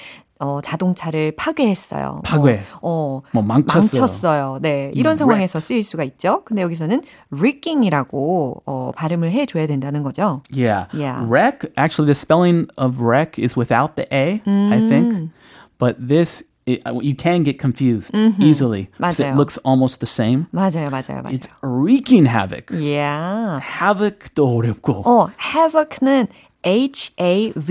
어, 0.44 0.60
자동차를 0.62 1.32
파괴했어요. 1.36 2.20
파괴. 2.22 2.62
뭐, 2.82 3.22
어, 3.22 3.22
뭐 3.32 3.42
망쳤어요. 3.42 3.80
망쳤어요. 4.02 4.58
네, 4.60 4.90
이런 4.94 5.16
상황에서. 5.16 5.58
쓰일 5.58 5.82
수가 5.82 6.04
있죠. 6.04 6.42
근데 6.44 6.60
여기서는 6.60 7.00
wrecking이라고 7.32 8.62
어, 8.66 8.92
발음을 8.94 9.30
해 9.30 9.46
줘야 9.46 9.66
된다는 9.66 10.02
거죠. 10.02 10.42
Yeah. 10.54 10.86
Yeah. 10.92 11.24
Wreck, 11.26 11.70
actually, 11.78 12.06
the 12.06 12.14
spelling 12.14 12.66
of 12.76 13.00
wreck 13.02 13.38
is 13.42 13.56
without 13.58 13.96
the 13.96 14.04
A, 14.12 14.42
I 14.44 14.78
Mm. 14.78 14.88
think. 14.88 15.30
But 15.78 15.96
this, 15.98 16.44
it, 16.66 16.82
you 17.02 17.14
can 17.16 17.42
get 17.44 17.58
confused 17.58 18.12
easily. 18.38 18.88
'cause 19.00 19.16
맞아요. 19.18 19.32
It 19.32 19.36
looks 19.38 19.58
almost 19.64 20.00
the 20.00 20.06
same. 20.06 20.46
맞아요, 20.52 20.90
맞아요, 20.90 21.22
맞아요. 21.24 21.32
It's 21.34 21.48
wreaking 21.62 22.26
havoc. 22.28 22.68
Yeah. 22.70 23.60
havoc도 23.64 24.44
어렵고. 24.56 25.02
어, 25.08 25.28
havoc는 25.40 26.26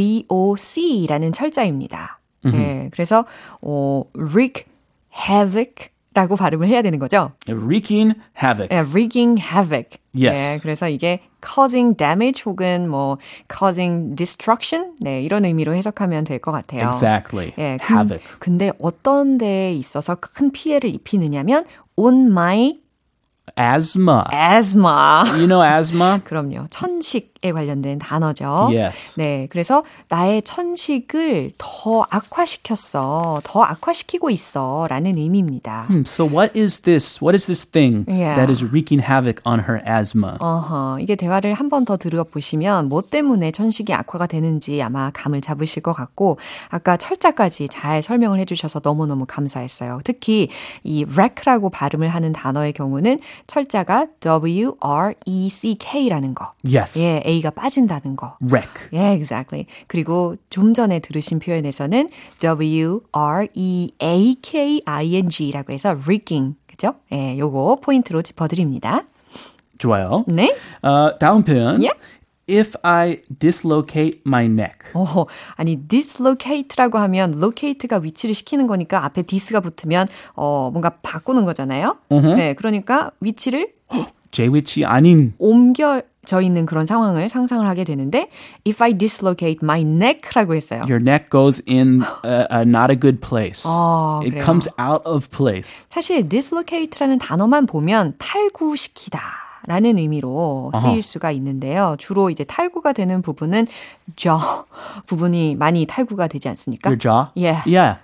H-A-V-O-C라는 0.04 1.34
철자입니다. 1.34 2.20
네, 2.52 2.90
그래서 2.92 3.26
어, 3.62 4.04
wreak 4.16 4.66
havoc라고 5.28 6.36
발음을 6.38 6.68
해야 6.68 6.82
되는 6.82 7.00
거죠. 7.00 7.32
wreaking 7.48 8.14
havoc. 8.42 8.70
네, 8.70 8.82
wreaking 8.82 9.42
havoc. 9.42 9.98
Yes. 10.16 10.36
네, 10.36 10.58
그래서 10.62 10.88
이게 10.90 11.22
causing 11.44 11.96
damage 11.98 12.44
혹은 12.46 12.88
뭐 12.90 13.18
causing 13.52 14.16
destruction 14.16 14.94
네, 15.00 15.22
이런 15.22 15.46
의미로 15.46 15.74
해석하면 15.74 16.24
될 16.24 16.40
것 16.40 16.52
같아요. 16.52 16.90
Exactly. 16.90 17.54
예, 17.58 17.78
근- 17.82 17.98
havoc. 17.98 18.22
근데 18.40 18.72
어떤 18.80 19.38
데에 19.38 19.74
있어서 19.74 20.16
큰 20.16 20.52
피해를 20.52 20.94
입히느냐면 20.94 21.66
on 21.96 22.28
my 22.32 22.78
Asthma. 23.60 24.24
asthma. 24.32 25.24
You 25.38 25.48
know 25.48 25.62
asthma? 25.62 26.20
그럼요. 26.24 26.68
천식 26.70 27.33
에 27.44 27.52
관련된 27.52 28.00
단어죠. 28.00 28.70
Yes. 28.72 29.16
네, 29.18 29.48
그래서 29.50 29.84
나의 30.08 30.42
천식을 30.44 31.52
더 31.58 32.06
악화시켰어, 32.10 33.42
더 33.44 33.64
악화시키고 33.64 34.30
있어라는 34.30 35.18
의미입니다. 35.18 35.88
Hmm, 35.90 36.04
So 36.08 36.26
what 36.26 36.58
is 36.58 36.80
this? 36.82 37.20
What 37.22 37.36
is 37.36 37.46
this 37.48 37.66
thing 37.66 38.06
Yeah. 38.08 38.36
that 38.40 38.50
is 38.50 38.64
wreaking 38.64 39.04
havoc 39.06 39.42
on 39.46 39.60
her 39.68 39.82
asthma? 39.86 40.38
어허, 40.40 41.00
이게 41.02 41.16
대화를 41.16 41.54
한 41.54 41.68
번 41.70 41.84
더 41.84 41.98
들어보시면 41.98 42.88
뭐 42.88 43.02
때문에 43.02 43.52
천식이 43.52 43.94
악화가 43.94 44.26
되는지 44.28 44.82
아마 44.82 45.10
감을 45.12 45.42
잡으실 45.42 45.82
것 45.84 45.92
같고 45.94 46.38
아까 46.70 46.96
철자까지 46.96 47.68
잘 47.68 48.02
설명을 48.02 48.40
해주셔서 48.40 48.80
너무너무 48.84 49.26
감사했어요. 49.28 50.00
특히 50.06 50.48
이 50.84 51.04
wreck라고 51.04 51.70
발음을 51.72 52.08
하는 52.08 52.32
단어의 52.32 52.72
경우는 52.74 53.18
철자가 53.48 54.08
W-R-E-C-K라는 55.26 56.36
거. 56.36 56.54
Yes. 56.66 57.00
예, 57.00 57.22
A가 57.34 57.50
빠진다는 57.52 58.16
거. 58.16 58.38
Wreck. 58.42 58.90
예, 58.94 59.14
exactly. 59.14 59.66
그리고 59.88 60.36
좀 60.50 60.74
전에 60.74 61.00
들으신 61.00 61.40
표현에서는 61.40 62.10
W 62.40 63.02
R 63.12 63.48
E 63.54 63.92
A 64.02 64.36
K 64.42 64.82
I 64.86 65.16
N 65.16 65.30
G라고 65.30 65.74
해서 65.74 65.90
wreaking. 65.96 66.56
그죠? 66.68 66.96
예, 67.12 67.38
요거 67.38 67.80
포인트로 67.82 68.22
짚어 68.22 68.48
드립니다. 68.48 69.06
좋아요. 69.78 70.26
네? 70.28 70.56
어, 70.82 71.18
다음 71.20 71.44
표현. 71.44 71.82
Yeah. 71.82 72.00
If 72.50 72.76
I 72.84 73.22
dislocate 73.40 74.22
my 74.28 74.46
neck. 74.46 74.92
어, 74.94 75.26
아니 75.56 75.78
dislocate라고 75.88 76.98
하면 76.98 77.34
locate가 77.36 78.00
위치를 78.00 78.36
시키는 78.36 78.68
거니까 78.68 79.06
앞에 79.06 79.22
dis가 79.22 79.62
붙으면 79.62 80.08
어 80.36 80.70
뭔가 80.72 80.98
바꾸는 81.02 81.46
거잖아요. 81.46 81.98
네, 82.10 82.54
그러니까 82.54 83.12
위치를 83.22 83.72
제 84.32 84.48
위치 84.48 84.84
아닌 84.84 85.34
옮겨 85.40 86.02
져 86.26 86.42
있는 86.42 86.66
그런 86.66 86.86
상황을 86.86 87.30
상상을 87.30 87.68
하게 87.68 87.84
되는데 87.84 88.30
if 88.66 88.82
I 88.84 88.94
dislocate 88.98 89.60
my 89.62 89.82
neck라고 89.82 90.56
했어요. 90.56 90.82
your 90.88 91.02
neck 91.02 91.30
goes 91.30 91.62
in 91.68 92.02
a, 92.26 92.48
a 92.52 92.62
not 92.62 92.92
a 92.92 93.00
good 93.00 93.20
place. 93.22 93.64
아, 93.66 94.20
it 94.24 94.32
그래요? 94.32 94.44
comes 94.44 94.70
out 94.80 95.04
of 95.06 95.30
place. 95.30 95.86
사실 95.90 96.28
dislocate라는 96.28 97.20
단어만 97.20 97.66
보면 97.66 98.16
탈구시키다. 98.18 99.20
라는 99.68 99.98
의미로 99.98 100.72
쓰일 100.82 101.02
수가 101.02 101.32
있는데요. 101.32 101.96
주로 101.98 102.30
이제 102.30 102.44
탈구가 102.44 102.94
되는 102.94 103.22
부분은 103.22 103.68
jaw 104.16 104.38
부분이 105.08 105.56
많이 105.56 105.86
탈구가 105.86 106.28
되지 106.28 106.50
않습니까? 106.50 106.90
Your 106.90 106.98
jaw? 107.00 107.28
Yeah. 107.36 107.64
Yeah. 107.66 108.00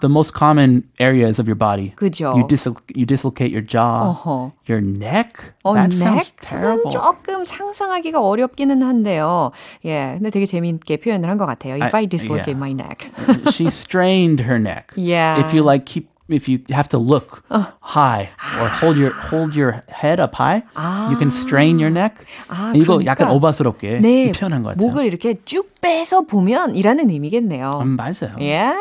The 0.00 0.08
most 0.10 0.32
common 0.36 0.82
areas 1.00 1.40
of 1.40 1.48
your 1.48 1.58
body. 1.58 1.92
그죠. 1.96 2.34
You, 2.36 2.46
dislo- 2.46 2.80
you 2.94 3.06
dislocate 3.06 3.52
your 3.52 3.64
jaw. 3.66 4.10
어허. 4.10 4.52
Your 4.68 4.80
neck? 4.84 5.52
어, 5.64 5.74
that 5.74 5.92
sounds 5.94 6.32
terrible. 6.40 6.90
조금 6.90 7.44
상상하기가 7.44 8.20
어렵기는 8.20 8.82
한데요. 8.82 9.50
예, 9.84 10.14
근데 10.16 10.30
되게 10.30 10.46
재미있게 10.46 10.96
표현을 10.98 11.28
한 11.28 11.38
것 11.38 11.46
같아요. 11.46 11.74
If 11.74 11.94
I, 11.94 12.02
I- 12.02 12.06
dislocate 12.06 12.54
yeah. 12.54 12.58
my 12.58 12.72
neck. 12.72 13.10
she 13.52 13.66
strained 13.68 14.42
her 14.44 14.58
neck. 14.58 14.92
Yeah. 14.96 15.38
If 15.40 15.52
you 15.54 15.62
like 15.64 15.84
keep 15.86 16.08
if 16.29 16.47
you 16.47 16.59
have 16.71 16.87
to 16.89 16.97
look 16.99 17.41
high 17.81 18.29
or 18.61 18.67
hold 18.69 18.97
your 18.97 19.11
hold 19.31 19.55
your 19.55 19.81
head 19.89 20.19
up 20.19 20.35
high, 20.35 20.61
you 21.09 21.17
can 21.17 21.29
strain 21.31 21.79
your 21.79 21.89
neck. 21.89 22.23
아, 22.49 22.71
이거 22.75 22.97
그러니까 22.97 23.05
약간 23.11 23.31
오바스럽게 23.31 23.99
네, 23.99 24.31
표현한 24.31 24.61
것 24.63 24.69
같아요. 24.75 24.87
목을 24.87 25.05
이렇게 25.05 25.35
쭉 25.45 25.73
빼서 25.81 26.21
보면 26.21 26.75
이라는 26.75 27.09
의미겠네요. 27.09 27.71
음, 27.81 27.97
맞아요. 27.97 28.37
Yeah, 28.37 28.77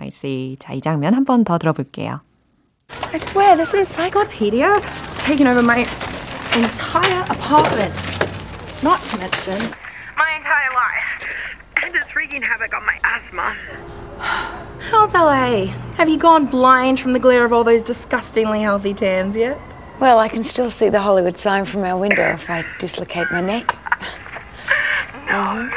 I 0.00 0.08
see. 0.08 0.56
자, 0.58 0.72
이 0.72 0.80
장면 0.80 1.12
한 1.14 1.24
번 1.24 1.44
더 1.44 1.58
들어볼게요. 1.58 2.20
I 3.12 3.18
swear, 3.20 3.54
this 3.56 3.74
encyclopedia 3.76 4.64
has 4.80 5.18
taken 5.22 5.46
over 5.46 5.60
my 5.62 5.84
entire 6.56 7.20
apartment. 7.28 7.92
Not 8.82 9.04
to 9.12 9.18
mention, 9.18 9.60
My 10.16 10.32
entire 10.40 10.72
life. 10.72 11.36
And 11.84 11.94
it's 11.94 12.14
wreaking 12.16 12.40
havoc 12.42 12.72
on 12.72 12.82
my 12.86 12.96
asthma. 13.04 13.52
how's 14.19 15.13
LA? 15.13 15.65
Have 15.97 16.09
you 16.09 16.17
gone 16.17 16.45
blind 16.45 16.99
from 16.99 17.13
the 17.13 17.19
glare 17.19 17.45
of 17.45 17.53
all 17.53 17.63
those 17.63 17.83
disgustingly 17.83 18.61
healthy 18.61 18.93
tans 18.93 19.37
yet? 19.37 19.59
Well, 19.99 20.19
I 20.19 20.27
can 20.27 20.43
still 20.43 20.69
see 20.69 20.89
the 20.89 20.99
Hollywood 20.99 21.37
sign 21.37 21.65
from 21.65 21.83
our 21.83 21.97
window 21.97 22.31
if 22.31 22.49
I 22.49 22.65
dislocate 22.79 23.31
my 23.31 23.41
neck. 23.41 23.75
No. 25.27 25.69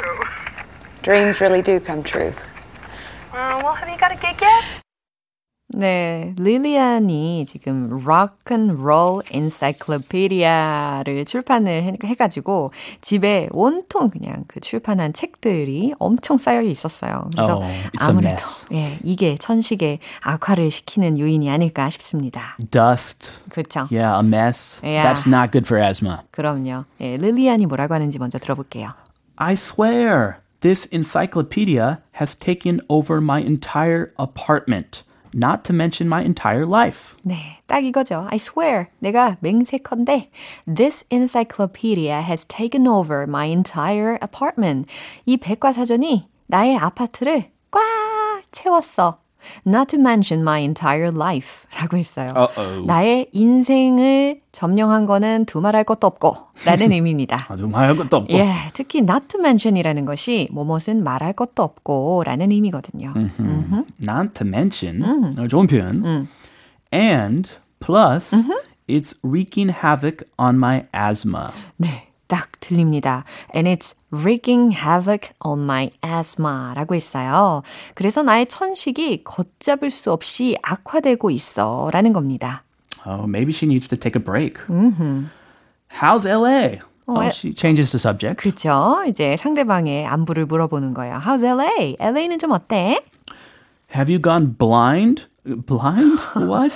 Dreams 1.03 1.41
really 1.41 1.63
do 1.63 1.79
come 1.79 2.03
true. 2.03 2.33
Uh, 3.33 3.61
well, 3.63 3.75
have 3.75 3.89
you 3.89 3.97
got 3.99 4.13
a 4.13 4.17
gig 4.17 4.41
yet? 4.41 4.86
네, 5.69 6.33
릴리안이 6.39 7.45
지금 7.49 7.89
Rock 8.07 8.37
and 8.57 8.75
Roll 8.81 9.21
Encyclopedia를 9.33 11.25
출판을 11.25 11.83
해- 11.83 11.97
해가지고 12.05 12.71
집에 13.01 13.49
온통 13.51 14.11
그냥 14.11 14.45
그 14.47 14.61
출판한 14.61 15.13
책들이 15.13 15.93
엄청 15.99 16.39
쌓여 16.39 16.63
있었어요. 16.63 17.29
그래서 17.33 17.57
Oh, 17.57 17.67
아무래도. 17.99 18.43
예, 18.73 18.97
이게 19.03 19.35
천식의 19.35 19.99
악화를 20.23 20.71
시키는 20.71 21.19
요인이 21.19 21.51
아닐까 21.51 21.91
싶습니다. 21.91 22.57
Dust. 22.71 23.41
그렇죠? 23.51 23.89
Yeah, 23.91 24.15
a 24.17 24.23
mess. 24.25 24.81
Yeah. 24.85 25.03
That's 25.13 25.27
not 25.27 25.51
good 25.51 25.67
for 25.67 25.83
asthma. 25.83 26.19
그럼요. 26.31 26.85
예, 27.01 27.17
릴리안이 27.17 27.67
뭐라고 27.67 27.93
하는지 27.95 28.19
먼저 28.21 28.39
들어볼게요. 28.39 28.93
I 29.37 29.55
swear, 29.55 30.37
this 30.61 30.89
encyclopedia 30.93 31.99
has 32.21 32.35
taken 32.37 32.81
over 32.89 33.21
my 33.21 33.41
entire 33.43 34.13
apartment, 34.19 35.03
not 35.36 35.64
to 35.64 35.74
mention 35.74 36.08
my 36.08 36.22
entire 36.24 36.66
life. 36.66 37.16
네, 37.24 37.60
딱 37.68 37.84
이거죠. 37.84 38.28
I 38.30 38.38
swear, 38.38 38.88
내가 39.00 39.38
맹세컨대 39.42 40.30
This 40.68 41.06
encyclopedia 41.10 42.22
has 42.22 42.46
taken 42.46 42.88
over 42.88 43.24
my 43.24 43.48
entire 43.48 44.18
apartment. 44.22 44.88
이 45.26 45.38
백과사전이 45.38 46.28
나의 46.48 46.78
아파트를 46.78 47.52
꽉 47.72 47.82
채웠어. 48.52 49.20
Not 49.67 49.89
to 49.97 49.99
mention 50.01 50.43
my 50.43 50.61
entire 50.63 51.11
life. 51.11 51.67
라고 51.77 51.97
했어요. 51.97 52.33
Uh-oh. 52.35 52.87
나의 52.87 53.29
인생을 53.33 54.41
점령한 54.53 55.07
거는 55.07 55.45
두말할 55.47 55.85
것도 55.85 56.07
없고 56.07 56.37
라는 56.65 56.93
의미입니다. 56.93 57.47
아주 57.49 57.67
말할 57.69 57.97
것도 57.97 58.17
없고. 58.17 58.33
예, 58.33 58.51
특히 58.73 59.01
not 59.01 59.29
to 59.29 59.41
mention이라는 59.41 60.05
것이 60.05 60.49
뭐뭇은 60.53 61.05
말할 61.05 61.35
것도 61.35 61.63
없고 61.63 62.23
라는 62.25 62.51
의미거든요. 62.53 63.13
Not 64.03 64.35
to 64.35 64.47
mention. 64.47 65.03
어, 65.39 65.47
좋은 65.49 65.67
표현. 65.67 66.29
And 66.93 67.49
plus, 67.81 68.33
it's 68.89 69.15
wreaking 69.23 69.71
havoc 69.83 70.25
on 70.39 70.57
my 70.57 70.85
asthma. 70.95 71.49
네, 71.77 72.09
딱 72.29 72.49
들립니다. 72.61 73.25
And 73.55 73.69
it's 73.69 73.95
wreaking 74.13 74.75
havoc 74.77 75.31
on 75.45 75.61
my 75.63 75.91
asthma 76.05 76.75
라고 76.75 76.95
했어요. 76.95 77.63
그래서 77.95 78.23
나의 78.23 78.47
천식이 78.47 79.25
걷잡을 79.25 79.91
수 79.91 80.13
없이 80.13 80.57
악화되고 80.63 81.31
있어 81.31 81.91
라는 81.93 82.13
겁니다. 82.13 82.63
Oh, 83.07 83.25
maybe 83.29 83.53
she 83.55 83.69
needs 83.71 83.89
to 83.89 83.97
take 83.97 84.19
a 84.21 84.25
break. 84.25 84.57
How's 86.01 86.27
LA? 86.27 86.81
Oh, 87.09 87.21
에- 87.23 87.31
she 87.31 87.55
changes 87.55 87.93
the 87.93 88.01
subject. 88.01 88.37
그렇죠. 88.43 89.05
이제 89.09 89.37
상대방의 89.37 90.07
안부를 90.07 90.47
물어보는 90.47 90.93
거예요. 90.95 91.21
How's 91.25 91.45
LA? 91.45 91.97
LA는 92.01 92.39
좀 92.39 92.51
어때? 92.51 93.01
Have 93.95 94.13
you 94.13 94.21
gone 94.21 94.57
blind? 94.59 95.27
Blind? 95.47 96.19
What? 96.35 96.73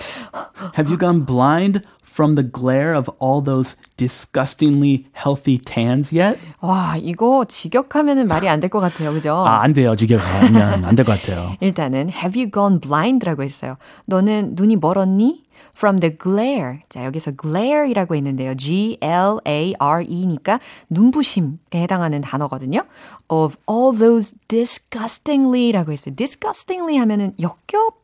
Have 0.77 0.89
you 0.89 0.97
gone 0.97 1.23
blind 1.27 1.83
from 2.03 2.35
the 2.37 2.43
glare 2.43 2.95
of 2.95 3.09
all 3.19 3.41
those 3.43 3.77
disgustingly 3.97 5.07
healthy 5.12 5.59
tans 5.59 6.12
yet? 6.12 6.39
와, 6.61 6.97
이거 6.97 7.45
직역하면은 7.47 8.27
말이 8.29 8.49
안 8.49 8.61
될 8.61 8.69
것 8.71 8.81
같아요. 8.81 9.12
그죠? 9.12 9.35
아, 9.35 9.62
안 9.62 9.73
돼요. 9.73 9.97
지겨가면 9.97 10.85
안 10.85 10.95
될 10.97 11.05
것 11.05 11.21
같아요. 11.21 11.57
일단은 11.61 12.11
have 12.11 12.41
you 12.41 12.50
gone 12.50 12.81
blind라고 12.81 13.43
했어요. 13.43 13.77
너는 14.07 14.53
눈이 14.55 14.77
멀었니? 14.77 15.43
From 15.77 16.00
the 16.00 16.17
glare. 16.19 16.81
자, 16.89 17.05
여기서 17.05 17.33
glare이라고 17.41 18.15
했는데요. 18.17 18.55
G-L-A-R-E니까 18.55 20.59
눈부심에 20.91 21.57
해당하는 21.75 22.21
단어거든요. 22.21 22.83
Of 23.29 23.57
all 23.71 23.97
those 23.97 24.35
disgustingly라고 24.49 25.93
했어요. 25.93 26.15
disgustingly 26.17 26.99
하면은 26.99 27.35
역겹 27.41 28.00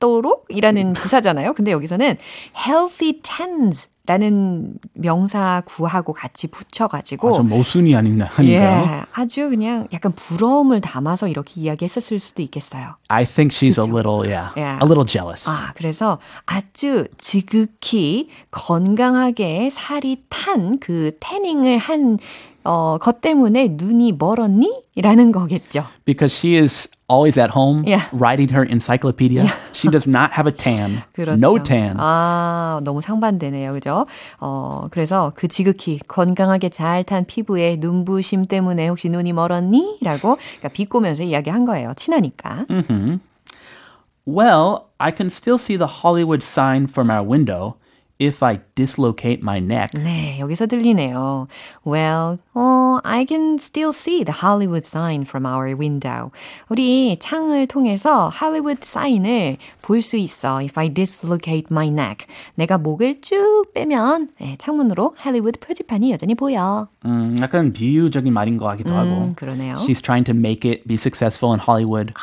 도록 0.00 0.46
이라는 0.48 0.92
부사잖아요. 0.92 1.54
근데 1.54 1.70
여기서는 1.72 2.16
healthy 2.56 3.20
tans 3.22 3.88
라는 4.06 4.74
명사 4.92 5.62
구하고 5.64 6.12
같이 6.12 6.46
붙여가지고 6.50 7.30
아, 7.30 7.32
좀 7.32 7.48
모순이 7.48 7.96
아닌가 7.96 8.26
하니까요. 8.26 8.60
예, 8.60 9.02
아주 9.14 9.48
그냥 9.48 9.88
약간 9.94 10.12
부러움을 10.12 10.82
담아서 10.82 11.26
이렇게 11.26 11.58
이야기했었을 11.62 12.20
수도 12.20 12.42
있겠어요. 12.42 12.96
I 13.08 13.24
think 13.24 13.56
she's 13.56 13.78
a 13.82 13.90
little, 13.90 14.20
yeah, 14.30 14.50
Yeah. 14.58 14.78
a 14.82 14.84
little 14.84 15.06
jealous. 15.06 15.48
아, 15.48 15.72
그래서 15.74 16.18
아주 16.44 17.06
지극히 17.16 18.28
건강하게 18.50 19.70
살이 19.72 20.22
탄 20.28 20.78
그 20.80 21.12
태닝을 21.20 21.78
한, 21.78 22.18
어, 22.64 22.98
것 22.98 23.20
때문에 23.22 23.68
눈이 23.72 24.12
멀었니? 24.18 24.82
라는 24.96 25.32
거겠죠. 25.32 25.84
Because 26.04 26.34
she 26.36 26.56
is 26.60 26.88
always 27.08 27.36
at 27.38 27.50
home 27.54 27.84
Yeah. 27.86 28.04
writing 28.12 28.48
her 28.54 28.62
encyclopedia. 28.64 29.46
She 29.72 29.88
does 29.90 30.06
not 30.08 30.32
have 30.32 30.46
a 30.46 30.52
tan. 30.52 31.02
그렇죠. 31.14 31.36
No 31.38 31.58
tan. 31.62 31.96
아, 31.98 32.80
너무 32.82 33.00
상반되네요. 33.02 33.72
그죠? 33.74 34.06
어, 34.40 34.88
그래서 34.90 35.32
그 35.34 35.46
지극히 35.48 35.98
건강하게 36.08 36.70
잘 36.70 37.04
탄 37.04 37.24
피부에 37.26 37.76
눈부심 37.78 38.46
때문에 38.46 38.88
혹시 38.88 39.08
눈이 39.08 39.32
멀었니? 39.32 39.98
라고 40.02 40.36
그러니까 40.36 40.68
비꼬면서 40.68 41.22
이야기한 41.24 41.64
거예요. 41.66 41.92
친하니까. 41.96 42.66
Well, 44.26 44.86
I 44.98 45.10
can 45.14 45.28
still 45.28 45.58
see 45.58 45.76
the 45.76 45.86
Hollywood 46.02 46.42
sign 46.42 46.86
from 46.88 47.10
our 47.10 47.22
window 47.22 47.76
if 48.21 48.43
I 48.45 48.59
dislocate 48.75 49.39
my 49.41 49.59
neck. 49.59 49.91
네, 49.93 50.37
여기서 50.41 50.67
들리네요. 50.67 51.47
Well, 51.87 52.39
어, 52.53 52.99
I 53.05 53.25
can 53.25 53.55
still 53.59 53.91
see 53.93 54.25
the 54.25 54.35
Hollywood 54.43 54.83
sign 54.85 55.21
from 55.21 55.45
our 55.45 55.73
window. 55.73 56.31
우리 56.67 57.17
창을 57.17 57.67
통해서 57.67 58.27
할리우드 58.27 58.85
사인을 58.85 59.55
볼 59.81 60.01
수 60.01 60.17
있어. 60.17 60.61
If 60.61 60.77
I 60.77 60.89
dislocate 60.93 61.67
my 61.71 61.87
neck. 61.87 62.27
내가 62.55 62.77
목을 62.77 63.21
쭉 63.21 63.71
빼면 63.73 64.31
네, 64.41 64.57
창문으로 64.59 65.15
할리우드 65.17 65.57
표지판이 65.61 66.11
여전히 66.11 66.35
보여. 66.35 66.89
음, 67.05 67.37
약간 67.39 67.71
비유적인 67.71 68.33
말인 68.33 68.57
것 68.57 68.65
같기도 68.65 68.95
하고. 68.95 69.09
음, 69.11 69.33
그러네요. 69.35 69.75
She's 69.77 70.01
trying 70.03 70.25
to 70.25 70.35
make 70.35 70.69
it 70.69 70.85
be 70.85 70.95
successful 70.95 71.53
in 71.53 71.61
Hollywood. 71.65 72.13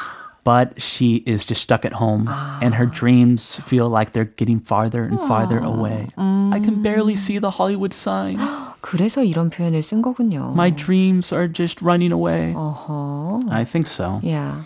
But 0.44 0.80
she 0.80 1.24
is 1.26 1.44
just 1.44 1.62
stuck 1.62 1.84
at 1.84 1.94
home, 1.94 2.28
and 2.62 2.76
her 2.76 2.86
dreams 2.86 3.58
feel 3.66 3.90
like 3.90 4.12
they're 4.12 4.30
getting 4.36 4.60
farther 4.60 5.02
and 5.02 5.18
farther 5.26 5.58
away. 5.58 6.06
I 6.16 6.60
can 6.62 6.82
barely 6.82 7.16
see 7.16 7.40
the 7.40 7.50
Hollywood 7.50 7.92
sign. 7.92 8.38
그래서 8.80 9.24
이런 9.24 9.50
표현을 9.50 9.82
쓴 9.82 10.02
거군요. 10.02 10.52
My 10.54 10.70
dreams 10.70 11.34
are 11.34 11.52
just 11.52 11.82
running 11.84 12.12
away. 12.12 12.54
어허. 12.54 13.40
I 13.50 13.64
think 13.64 13.88
so. 13.88 14.20
Yeah. 14.22 14.62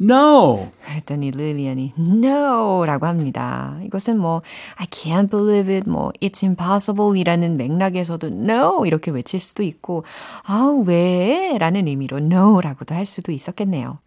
No! 0.00 0.70
그랬더니 0.86 1.30
릴리안이 1.30 1.92
no라고 1.98 3.04
합니다. 3.06 3.76
이것은 3.84 4.18
뭐 4.18 4.40
I 4.76 4.86
can't 4.86 5.30
believe 5.30 5.72
it, 5.72 5.88
뭐 5.88 6.12
it's 6.22 6.42
impossible 6.42 7.18
이라는 7.20 7.58
맥락에서도 7.58 8.26
no 8.28 8.86
이렇게 8.86 9.10
외칠 9.10 9.38
수도 9.38 9.62
있고 9.62 10.04
아우 10.44 10.82
왜? 10.86 11.58
라는 11.58 11.86
의미로 11.86 12.18
no라고도 12.18 12.94
할 12.94 13.04
수도 13.06 13.30
있었겠네요. 13.30 13.98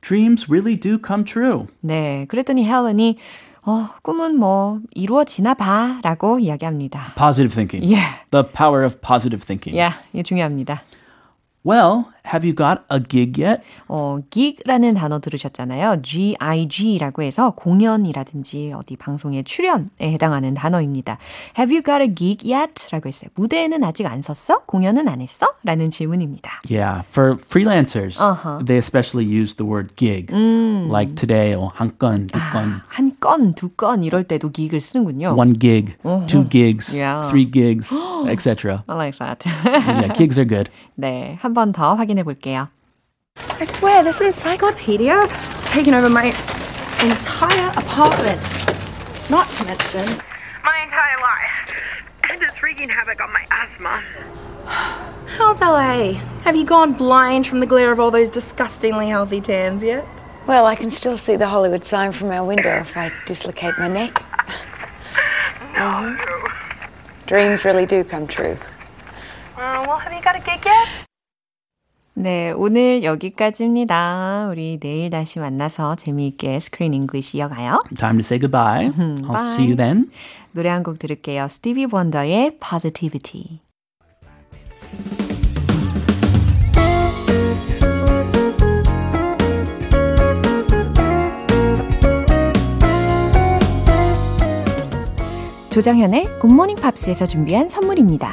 Dreams 0.00 0.48
really 0.48 0.78
do 0.78 0.98
come 1.04 1.24
true. 1.24 1.66
네, 1.80 2.26
그랬더니 2.28 2.64
헬렌이 2.64 3.18
어, 3.66 3.88
꿈은 4.02 4.38
뭐 4.38 4.80
이루어지나 4.94 5.54
봐 5.54 5.98
라고 6.02 6.38
이야기합니다. 6.38 7.14
Positive 7.16 7.52
thinking. 7.54 7.84
Yeah. 7.84 8.24
The 8.30 8.44
power 8.44 8.84
of 8.84 9.00
positive 9.00 9.44
thinking. 9.44 9.78
야, 9.78 10.00
이게 10.12 10.22
중요합니다. 10.22 10.82
Well, 11.66 12.06
have 12.32 12.44
you 12.46 12.54
got 12.54 12.82
a 12.92 13.00
gig 13.00 13.40
yet? 13.42 13.62
어, 13.88 14.18
gig라는 14.30 14.94
단어 14.94 15.18
들으셨잖아요. 15.20 16.02
G-I-G라고 16.02 17.22
해서 17.22 17.50
공연이라든지 17.50 18.72
어디 18.76 18.96
방송의 18.96 19.44
출연에 19.44 19.86
해당하는 20.02 20.54
단어입니다. 20.54 21.18
Have 21.58 21.74
you 21.74 21.82
got 21.82 22.02
a 22.02 22.14
gig 22.14 22.50
yet? 22.50 22.88
라고 22.92 23.08
했어요. 23.08 23.30
무대에는 23.34 23.82
아직 23.84 24.06
안 24.06 24.22
섰어? 24.22 24.62
공연은 24.66 25.08
안 25.08 25.20
했어? 25.20 25.46
라는 25.64 25.90
질문입니다. 25.90 26.60
Yeah, 26.70 27.02
for 27.10 27.36
freelancers, 27.38 28.18
Uh-huh. 28.18 28.64
they 28.64 28.78
especially 28.78 29.24
use 29.26 29.54
the 29.56 29.66
word 29.68 29.94
gig. 29.96 30.32
Like 30.32 31.14
today, 31.14 31.54
oh, 31.54 31.70
한 31.74 31.92
건, 31.98 32.26
두 32.26 32.38
건, 32.52 32.80
한 32.88 33.12
건, 33.20 33.54
두 33.54 33.68
건 33.76 34.02
이럴 34.02 34.24
때도 34.24 34.50
gig을 34.52 34.80
쓰는군요. 34.80 35.34
one 35.36 35.58
gig, 35.58 35.94
two 36.26 36.44
gigs, 36.48 36.94
Yeah. 36.94 37.28
three 37.28 37.44
gigs, 37.50 37.92
etc. 38.28 38.82
I 38.88 38.94
like 38.96 39.18
that. 39.18 39.44
yeah, 39.64 40.12
gigs 40.14 40.38
are 40.38 40.46
good. 40.48 40.70
네, 40.96 41.36
한 41.40 41.54
번 41.54 41.72
더 41.72 41.94
확인 41.94 42.17
해 42.17 42.23
볼게요. 42.23 42.69
I 43.59 43.65
swear, 43.65 44.03
this 44.03 44.21
encyclopedia 44.21 45.27
has 45.27 45.63
taken 45.71 45.93
over 45.93 46.09
my 46.09 46.33
entire 47.01 47.69
apartment. 47.75 48.41
Not 49.29 49.49
to 49.53 49.65
mention, 49.65 50.05
My 50.63 50.83
entire 50.83 51.19
life. 51.19 52.03
And 52.29 52.41
it's 52.41 52.61
wreaking 52.61 52.89
havoc 52.89 53.21
on 53.21 53.31
my 53.33 53.43
asthma. 53.51 54.01
how's 55.37 55.61
LA? 55.61 56.13
Have 56.43 56.55
you 56.55 56.65
gone 56.65 56.93
blind 56.93 57.47
from 57.47 57.59
the 57.59 57.65
glare 57.65 57.91
of 57.91 57.99
all 57.99 58.11
those 58.11 58.29
disgustingly 58.29 59.09
healthy 59.09 59.41
tans 59.41 59.83
yet? 59.83 60.05
Well, 60.45 60.65
I 60.65 60.75
can 60.75 60.91
still 60.91 61.17
see 61.17 61.35
the 61.37 61.47
Hollywood 61.47 61.85
sign 61.85 62.11
from 62.11 62.31
our 62.31 62.43
window 62.45 62.77
if 62.79 62.95
I 62.97 63.11
dislocate 63.25 63.77
my 63.79 63.87
neck. 63.87 64.21
No. 65.75 66.17
Dreams 67.25 67.63
really 67.65 67.85
do 67.85 68.03
come 68.03 68.27
true. 68.27 68.57
Uh, 69.55 69.85
well, 69.87 69.97
have 69.97 70.11
you 70.11 70.21
got 70.21 70.35
a 70.35 70.39
gig 70.41 70.63
yet? 70.65 70.87
네, 72.20 72.50
오늘 72.50 73.04
여기까지입니다. 73.04 74.48
우리 74.50 74.80
내일 74.80 75.08
다시 75.08 75.38
만나서 75.38 75.94
재미있게 75.94 76.58
스크린 76.58 76.92
잉글리시 76.92 77.38
이어가요. 77.38 77.80
Time 77.96 78.20
to 78.20 78.26
say 78.26 78.40
goodbye. 78.40 78.90
I'll 78.90 79.54
see 79.54 79.66
you 79.66 79.76
then. 79.76 80.10
노래 80.50 80.68
한 80.68 80.82
곡 80.82 80.98
들을게요. 80.98 81.46
스티비 81.48 81.86
원더의 81.88 82.58
Positivity. 82.58 83.60
조정현의 95.70 96.38
굿모닝 96.40 96.76
팝스에서 96.76 97.26
준비한 97.26 97.68
선물입니다. 97.68 98.32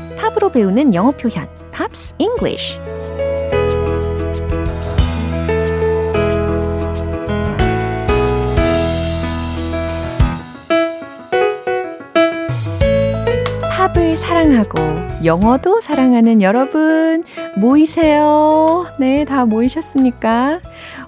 팝으로 0.41 0.51
배우는 0.51 0.95
영어 0.95 1.11
표현 1.11 1.47
Pops 1.71 2.15
English 2.17 2.75
팝을 13.69 14.13
사랑하고 14.13 14.79
영어도 15.23 15.79
사랑하는 15.79 16.41
여러분 16.41 17.23
모이세요. 17.55 18.85
네, 18.99 19.25
다 19.25 19.45
모이셨습니까? 19.45 20.59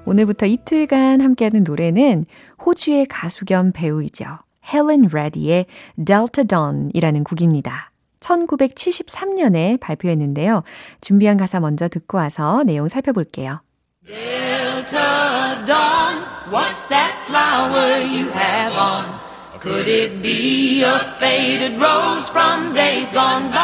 오늘부터 0.05 0.45
이틀간 0.45 1.21
함께하는 1.21 1.63
노래는 1.63 2.25
호주의 2.63 3.07
가수 3.07 3.45
겸 3.45 3.71
배우이죠. 3.71 4.25
헬렌 4.71 5.09
레디의 5.11 5.65
Delta 6.03 6.45
Dawn이라는 6.45 7.23
곡입니다. 7.23 7.92
1973년에 8.23 9.79
발표했는데요. 9.79 10.63
준비한 11.01 11.37
가사 11.37 11.59
먼저 11.59 11.87
듣고 11.87 12.17
와서 12.17 12.63
내용 12.65 12.87
살펴볼게요. 12.87 13.61
Delta 14.05 15.63
Dawn, 15.65 16.23
what's 16.51 16.87
that 16.87 17.15
flower 17.25 18.01
you 18.01 18.29
have 18.31 18.73
on? 18.75 19.19
Could 19.59 19.87
it 19.87 20.21
be 20.21 20.83
a 20.83 20.99
faded 21.19 21.77
rose 21.79 22.29
from 22.29 22.73
days 22.73 23.11
gone 23.13 23.49
by? 23.51 23.61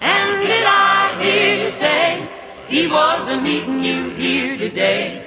And 0.00 0.46
did 0.46 0.64
I 0.64 1.10
hear 1.20 1.64
you 1.64 1.70
say 1.70 2.22
he 2.68 2.86
wasn't 2.86 3.42
meeting 3.42 3.80
you 3.82 4.10
here 4.10 4.56
today? 4.56 5.26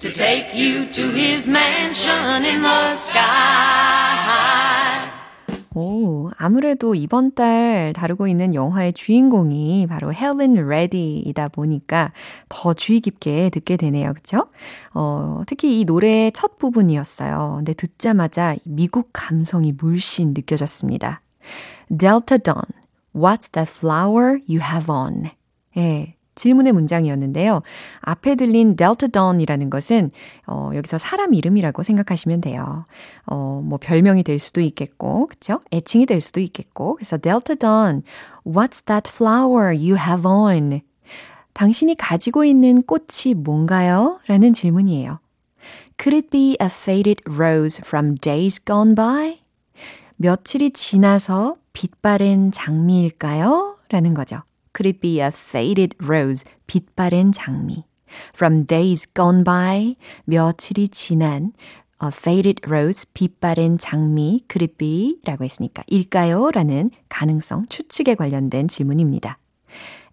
To 0.00 0.12
take 0.12 0.54
you 0.54 0.84
to 0.92 1.08
his 1.08 1.48
mansion 1.48 2.44
in 2.44 2.60
the 2.60 2.94
sky. 2.94 3.75
오, 5.78 6.30
아무래도 6.38 6.94
이번 6.94 7.34
달 7.34 7.92
다루고 7.94 8.28
있는 8.28 8.54
영화의 8.54 8.94
주인공이 8.94 9.86
바로 9.88 10.10
헬렌 10.10 10.54
레디이다 10.54 11.48
보니까 11.48 12.12
더 12.48 12.72
주의 12.72 13.00
깊게 13.00 13.50
듣게 13.50 13.76
되네요. 13.76 14.14
그쵸? 14.14 14.48
어, 14.94 15.42
특히 15.46 15.78
이 15.78 15.84
노래의 15.84 16.32
첫 16.32 16.56
부분이었어요. 16.56 17.56
근데 17.58 17.74
듣자마자 17.74 18.56
미국 18.64 19.10
감성이 19.12 19.72
물씬 19.72 20.32
느껴졌습니다. 20.32 21.20
Delta 21.90 22.38
Dawn, 22.38 22.64
what's 23.14 23.52
that 23.52 23.70
flower 23.70 24.38
you 24.48 24.62
have 24.62 24.88
on? 24.88 25.30
예, 25.76 26.16
질문의 26.36 26.72
문장이었는데요. 26.72 27.62
앞에 28.00 28.36
들린 28.36 28.76
Dawn이라는 28.76 29.70
것은 29.70 30.12
어, 30.46 30.70
여기서 30.74 30.98
사람 30.98 31.34
이름이라고 31.34 31.82
생각하시면 31.82 32.42
돼요. 32.42 32.84
어, 33.26 33.60
뭐 33.64 33.78
별명이 33.82 34.22
될 34.22 34.38
수도 34.38 34.60
있겠고, 34.60 35.26
그쵸? 35.26 35.60
애칭이 35.72 36.06
될 36.06 36.20
수도 36.20 36.40
있겠고. 36.40 36.94
그래서 36.94 37.16
Dawn, 37.18 38.02
what's 38.44 38.84
that 38.84 39.10
flower 39.12 39.74
you 39.74 39.96
have 39.96 40.24
on? 40.24 40.82
당신이 41.54 41.96
가지고 41.96 42.44
있는 42.44 42.82
꽃이 42.82 43.34
뭔가요? 43.34 44.20
라는 44.28 44.52
질문이에요. 44.52 45.18
Could 45.98 46.14
it 46.14 46.30
be 46.30 46.56
a 46.60 46.66
faded 46.66 47.22
rose 47.26 47.80
from 47.82 48.16
days 48.16 48.62
gone 48.62 48.94
by? 48.94 49.40
며칠이 50.16 50.72
지나서 50.72 51.56
빛바랜 51.72 52.52
장미일까요? 52.52 53.76
라는 53.88 54.12
거죠. 54.14 54.42
Could 54.76 54.86
it 54.86 55.00
be 55.00 55.20
a 55.20 55.28
faded 55.28 55.96
rose, 56.02 56.44
빛바랜 56.66 57.32
장미? 57.32 57.84
From 58.34 58.66
days 58.66 59.06
gone 59.14 59.42
by, 59.42 59.96
며칠이 60.26 60.88
지난 60.90 61.52
a 62.02 62.10
faded 62.12 62.60
rose, 62.66 63.06
빛바랜 63.14 63.78
장미, 63.78 64.44
could 64.50 64.62
it 64.62 64.76
be? 64.76 65.18
라고 65.24 65.44
했으니까 65.44 65.82
일까요? 65.86 66.50
라는 66.50 66.90
가능성, 67.08 67.68
추측에 67.70 68.16
관련된 68.16 68.68
질문입니다. 68.68 69.38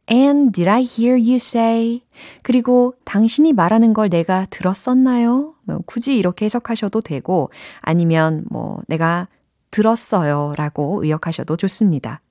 And 0.09 0.53
did 0.53 0.69
I 0.69 0.83
hear 0.83 1.17
you 1.19 1.35
say? 1.35 2.01
그리고 2.41 2.93
당신이 3.03 3.51
말하는 3.51 3.93
걸 3.93 4.09
내가 4.09 4.45
들었었나요? 4.49 5.55
뭐 5.63 5.79
굳이 5.85 6.17
이렇게 6.17 6.45
해석하셔도 6.45 7.01
되고 7.01 7.49
아니면 7.81 8.45
뭐 8.49 8.79
내가 8.87 9.27
들었어요 9.73 10.53
라고 10.55 11.03
의역하셔도 11.03 11.57
좋습니다. 11.57 12.21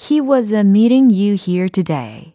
He 0.00 0.20
was 0.20 0.54
meeting 0.54 1.12
you 1.12 1.36
here 1.38 1.68
today. 1.68 2.34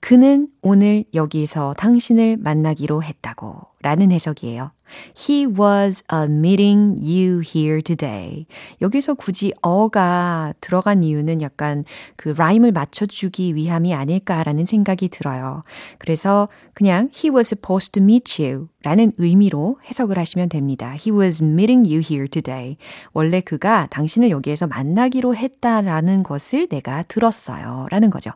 그는 0.00 0.48
오늘 0.62 1.04
여기서 1.14 1.74
당신을 1.74 2.38
만나기로 2.38 3.02
했다고 3.02 3.60
라는 3.82 4.10
해석이에요. 4.10 4.72
He 5.16 5.46
was 5.46 6.02
meeting 6.28 6.98
you 7.00 7.42
here 7.44 7.82
today. 7.82 8.46
여기서 8.80 9.14
굳이 9.14 9.52
어가 9.62 10.54
들어간 10.60 11.04
이유는 11.04 11.42
약간 11.42 11.84
그 12.16 12.30
라임을 12.36 12.72
맞춰주기 12.72 13.54
위함이 13.54 13.94
아닐까라는 13.94 14.66
생각이 14.66 15.08
들어요. 15.08 15.62
그래서 15.98 16.48
그냥 16.74 17.10
he 17.14 17.34
was 17.34 17.48
supposed 17.48 17.92
to 17.92 18.02
meet 18.02 18.42
you 18.42 18.68
라는 18.82 19.12
의미로 19.18 19.78
해석을 19.84 20.18
하시면 20.18 20.48
됩니다. 20.48 20.96
He 20.98 21.10
was 21.16 21.42
meeting 21.42 21.86
you 21.88 22.02
here 22.04 22.28
today. 22.28 22.76
원래 23.12 23.40
그가 23.40 23.86
당신을 23.90 24.30
여기에서 24.30 24.66
만나기로 24.66 25.36
했다라는 25.36 26.22
것을 26.22 26.68
내가 26.68 27.02
들었어요. 27.04 27.86
라는 27.90 28.10
거죠. 28.10 28.30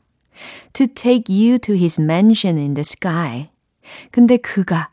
To 0.72 0.86
take 0.86 1.24
you 1.28 1.58
to 1.58 1.74
his 1.74 2.00
mansion 2.00 2.58
in 2.58 2.74
the 2.74 2.80
sky. 2.80 3.50
근데 4.10 4.36
그가 4.36 4.90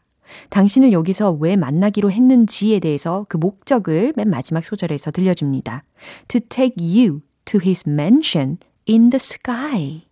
당신을 0.50 0.92
여기서 0.92 1.32
왜 1.34 1.56
만나기로 1.56 2.12
했는지에 2.12 2.80
대해서 2.80 3.26
그 3.30 3.38
목적을 3.38 4.14
맨 4.16 4.30
마지막 4.30 4.64
소절에서 4.64 5.12
들려줍니다. 5.12 5.84
To 6.28 6.40
take 6.50 6.76
you 6.80 7.22
to 7.46 7.60
his 7.64 7.88
mansion 7.88 8.58
in 8.90 9.10
the 9.10 9.20
sky. 9.20 10.04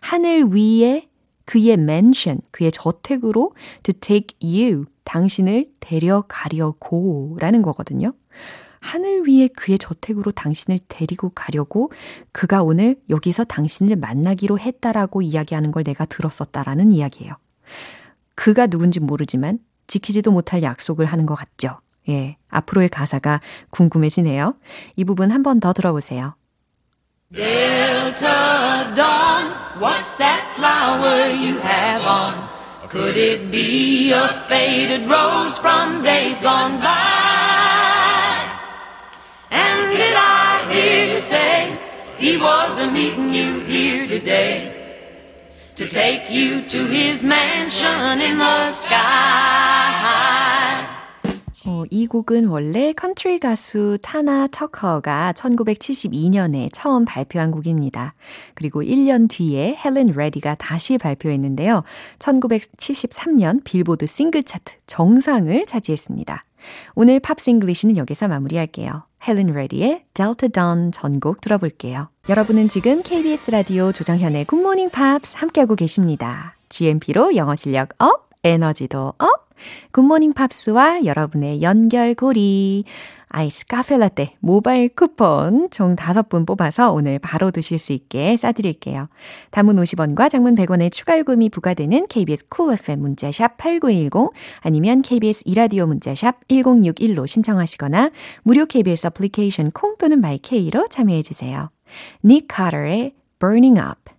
하늘 0.00 0.44
위에 0.50 1.08
그의 1.44 1.74
mansion, 1.74 2.40
그의 2.50 2.72
저택으로 2.72 3.54
to 3.82 3.94
take 4.00 4.36
you, 4.42 4.84
당신을 5.04 5.66
데려가려고 5.80 7.36
라는 7.40 7.62
거거든요. 7.62 8.12
하늘 8.80 9.26
위에 9.26 9.48
그의 9.48 9.78
저택으로 9.78 10.32
당신을 10.32 10.78
데리고 10.88 11.30
가려고 11.30 11.90
그가 12.32 12.62
오늘 12.62 12.96
여기서 13.10 13.44
당신을 13.44 13.96
만나기로 13.96 14.58
했다라고 14.58 15.22
이야기하는 15.22 15.72
걸 15.72 15.82
내가 15.84 16.04
들었었다라는 16.04 16.92
이야기예요. 16.92 17.34
그가 18.36 18.68
누군지 18.68 19.00
모르지만 19.00 19.58
지키지도 19.88 20.30
못할 20.30 20.62
약속을 20.62 21.06
하는 21.06 21.26
것 21.26 21.34
같죠. 21.34 21.80
예. 22.08 22.36
앞으로의 22.48 22.88
가사가 22.88 23.40
궁금해지네요. 23.70 24.54
이 24.94 25.04
부분 25.04 25.32
한 25.32 25.42
번 25.42 25.58
더 25.58 25.72
들어보세요. 25.72 26.34
Delta 27.32 28.94
Dawn, 28.94 29.52
what's 29.80 30.14
that 30.18 30.46
flower 30.54 31.26
you 31.34 31.58
have 31.58 32.04
on? 32.06 32.48
Could 32.88 33.16
it 33.16 33.50
be 33.50 34.12
a 34.12 34.28
faded 34.48 35.08
rose 35.10 35.58
from 35.58 36.02
days 36.02 36.40
gone 36.40 36.78
by? 36.78 38.46
And 39.50 39.90
did 39.90 40.14
I 40.14 40.62
hear 40.70 41.14
you 41.14 41.20
say 41.20 41.78
he 42.18 42.38
wasn't 42.38 42.92
meeting 42.92 43.30
you 43.30 43.58
here 43.66 44.06
today? 44.06 44.75
To 45.76 45.86
take 45.86 46.30
you 46.30 46.64
to 46.68 46.86
his 46.86 47.22
mansion 47.22 48.18
in 48.22 48.38
the 48.38 48.68
sky. 48.68 48.96
어, 51.66 51.84
이 51.90 52.06
곡은 52.06 52.46
원래 52.46 52.94
컨트리 52.94 53.38
가수 53.38 53.98
타냐 54.00 54.46
터커가 54.46 55.34
1972년에 55.36 56.70
처음 56.72 57.04
발표한 57.04 57.50
곡입니다. 57.50 58.14
그리고 58.54 58.82
1년 58.82 59.28
뒤에 59.28 59.76
헬렌 59.84 60.06
레디가 60.16 60.54
다시 60.54 60.96
발표했는데요. 60.96 61.84
1973년 62.20 63.62
빌보드 63.62 64.06
싱글 64.06 64.44
차트 64.44 64.76
정상을 64.86 65.66
차지했습니다. 65.66 66.42
오늘 66.94 67.20
Pops 67.20 67.41
English는 67.41 67.98
여기서 67.98 68.28
마무리할게요. 68.28 69.02
헬렌 69.26 69.48
레디의 69.48 70.04
Delta 70.14 70.48
Dawn 70.48 70.92
전곡 70.92 71.40
들어볼게요. 71.40 72.08
여러분은 72.28 72.68
지금 72.68 73.02
KBS 73.02 73.50
라디오 73.50 73.92
조정현의 73.92 74.44
굿모닝 74.46 74.90
팝스 74.90 75.36
함께하고 75.36 75.74
계십니다. 75.74 76.56
GMP로 76.68 77.36
영어 77.36 77.54
실력 77.54 77.90
up, 77.98 78.28
에너지도 78.44 79.14
up! 79.18 79.45
굿모닝 79.92 80.32
팝스와 80.32 81.04
여러분의 81.04 81.62
연결고리. 81.62 82.84
아이스 83.28 83.66
카페 83.66 83.98
라떼 83.98 84.36
모바일 84.38 84.88
쿠폰 84.88 85.68
총 85.70 85.96
5분 85.96 86.46
뽑아서 86.46 86.92
오늘 86.92 87.18
바로 87.18 87.50
드실 87.50 87.78
수 87.78 87.92
있게 87.92 88.36
쏴드릴게요. 88.36 89.08
단문 89.50 89.76
50원과 89.76 90.30
장문 90.30 90.54
100원의 90.54 90.92
추가 90.92 91.18
요금이 91.18 91.50
부과되는 91.50 92.06
KBS 92.06 92.48
Cool 92.48 92.78
FM 92.78 93.00
문자샵 93.00 93.56
8910 93.58 94.30
아니면 94.60 95.02
KBS 95.02 95.42
이라디오 95.44 95.86
문자샵 95.86 96.48
1061로 96.48 97.26
신청하시거나 97.26 98.10
무료 98.42 98.64
KBS 98.64 99.08
애플리케이션 99.08 99.70
콩 99.72 99.96
또는 99.98 100.20
마이케이로 100.20 100.86
참여해 100.88 101.22
주세요. 101.22 101.70
닉 102.24 102.46
카터의 102.48 103.12
Burning 103.38 103.78
Up 103.78 104.16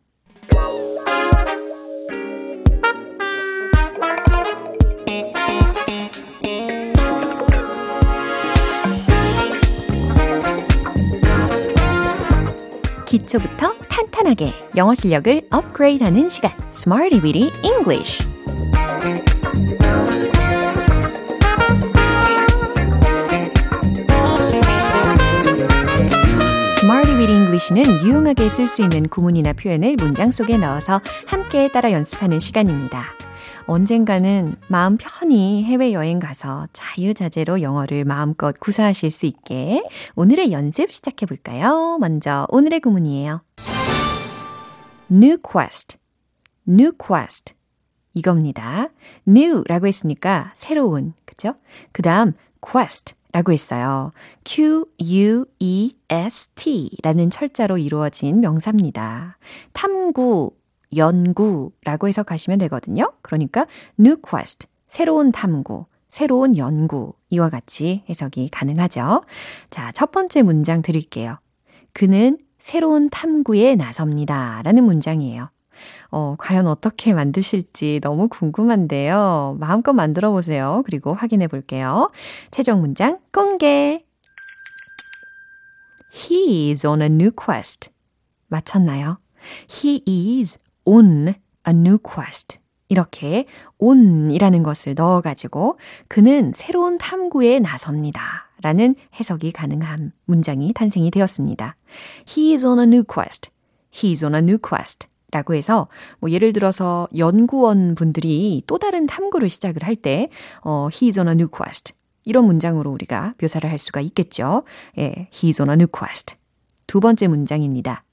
기초부터 13.27 13.73
탄탄하게 13.89 14.53
영어 14.77 14.95
실력을 14.95 15.41
업그레이드하는 15.51 16.29
시간, 16.29 16.51
Smarty 16.73 17.21
Weedy 17.21 17.51
English. 17.61 18.25
Weedy 27.17 27.35
English는 27.35 28.05
유용하게 28.05 28.49
쓸 28.49 28.65
수 28.65 28.81
있는 28.81 29.09
구문이나 29.09 29.53
표현을 29.53 29.95
문장 29.97 30.31
속에 30.31 30.57
넣어서 30.57 31.01
함께 31.25 31.67
따라 31.69 31.91
연습하는 31.91 32.39
시간입니다. 32.39 33.26
언젠가는 33.67 34.55
마음 34.69 34.97
편히 34.97 35.63
해외여행 35.65 36.19
가서 36.19 36.67
자유자재로 36.71 37.61
영어를 37.61 38.05
마음껏 38.05 38.57
구사하실 38.57 39.11
수 39.11 39.25
있게 39.25 39.83
오늘의 40.15 40.53
연습 40.53 40.91
시작해 40.91 41.25
볼까요? 41.25 41.97
먼저 41.99 42.47
오늘의 42.49 42.79
구문이에요. 42.79 43.41
New 45.11 45.37
quest, 45.39 45.97
new 46.67 46.93
quest. 46.97 47.53
이겁니다. 48.13 48.89
new라고 49.27 49.85
했으니까 49.85 50.53
새로운, 50.55 51.13
그쵸? 51.25 51.53
그 51.91 52.01
다음 52.01 52.33
quest 52.61 53.15
라고 53.33 53.51
했어요. 53.51 54.11
Q-U-E-S-T 54.45 55.49
라는 57.03 57.29
철자로 57.29 57.77
이루어진 57.77 58.39
명사입니다. 58.39 59.37
탐구, 59.73 60.51
연구라고 60.95 62.07
해석하시면 62.07 62.59
되거든요. 62.59 63.13
그러니까 63.21 63.65
new 63.99 64.17
quest, 64.21 64.67
새로운 64.87 65.31
탐구, 65.31 65.85
새로운 66.09 66.57
연구 66.57 67.13
이와 67.29 67.49
같이 67.49 68.03
해석이 68.09 68.49
가능하죠. 68.49 69.23
자, 69.69 69.91
첫 69.91 70.11
번째 70.11 70.41
문장 70.41 70.81
드릴게요. 70.81 71.39
그는 71.93 72.37
새로운 72.59 73.09
탐구에 73.09 73.75
나섭니다. 73.75 74.61
라는 74.63 74.83
문장이에요. 74.83 75.49
어, 76.09 76.35
과연 76.37 76.67
어떻게 76.67 77.13
만드실지 77.13 77.99
너무 78.01 78.27
궁금한데요. 78.29 79.57
마음껏 79.59 79.93
만들어 79.93 80.31
보세요. 80.31 80.81
그리고 80.85 81.13
확인해 81.13 81.47
볼게요. 81.47 82.11
최종 82.51 82.81
문장 82.81 83.19
공개. 83.31 84.03
He 86.13 86.71
is 86.71 86.85
on 86.87 87.01
a 87.01 87.07
new 87.07 87.31
quest. 87.31 87.91
맞췄나요? 88.47 89.19
He 89.69 90.03
is 90.07 90.57
on 90.87 91.27
a 91.27 91.73
new 91.73 91.97
quest. 91.97 92.57
이렇게 92.89 93.45
on이라는 93.79 94.63
것을 94.63 94.95
넣어가지고 94.95 95.77
그는 96.07 96.53
새로운 96.55 96.97
탐구에 96.97 97.59
나섭니다. 97.59 98.49
라는 98.61 98.95
해석이 99.19 99.51
가능한 99.51 100.13
문장이 100.25 100.71
탄생이 100.73 101.11
되었습니다. 101.11 101.75
He 102.29 102.53
is 102.53 102.65
on 102.65 102.79
a 102.79 102.85
new 102.85 103.03
quest. 103.03 103.51
He 103.93 104.11
is 104.13 104.23
on 104.23 104.33
a 104.33 104.39
new 104.39 104.57
quest. 104.57 105.07
라고 105.31 105.53
해서 105.53 105.89
뭐 106.19 106.31
예를 106.31 106.53
들어서 106.53 107.09
연구원 107.17 107.95
분들이 107.95 108.63
또 108.65 108.77
다른 108.77 109.05
탐구를 109.05 109.49
시작을 109.49 109.83
할 109.83 109.97
때 109.97 110.29
어, 110.61 110.87
he 110.89 111.09
is 111.09 111.19
on 111.19 111.27
a 111.27 111.33
new 111.33 111.49
quest. 111.49 111.93
이런 112.23 112.45
문장으로 112.45 112.89
우리가 112.91 113.33
묘사를 113.41 113.69
할 113.69 113.77
수가 113.77 113.99
있겠죠. 113.99 114.63
예, 114.97 115.27
he 115.33 115.49
is 115.49 115.61
on 115.61 115.69
a 115.69 115.73
new 115.73 115.87
quest. 115.87 116.35
두 116.87 117.01
번째 117.01 117.27
문장입니다. 117.27 118.05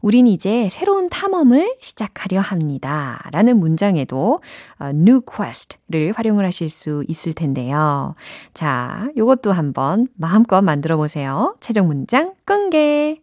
우린 0.00 0.26
이제 0.26 0.68
새로운 0.70 1.08
탐험을 1.08 1.76
시작하려 1.80 2.40
합니다. 2.40 3.22
라는 3.32 3.58
문장에도 3.58 4.40
new 4.80 5.20
quest를 5.22 6.12
활용을 6.12 6.44
하실 6.44 6.68
수 6.68 7.04
있을 7.08 7.32
텐데요. 7.32 8.14
자, 8.54 9.08
요것도 9.16 9.52
한번 9.52 10.08
마음껏 10.16 10.62
만들어 10.62 10.96
보세요. 10.96 11.56
최종 11.60 11.88
문장 11.88 12.34
끈게. 12.44 13.20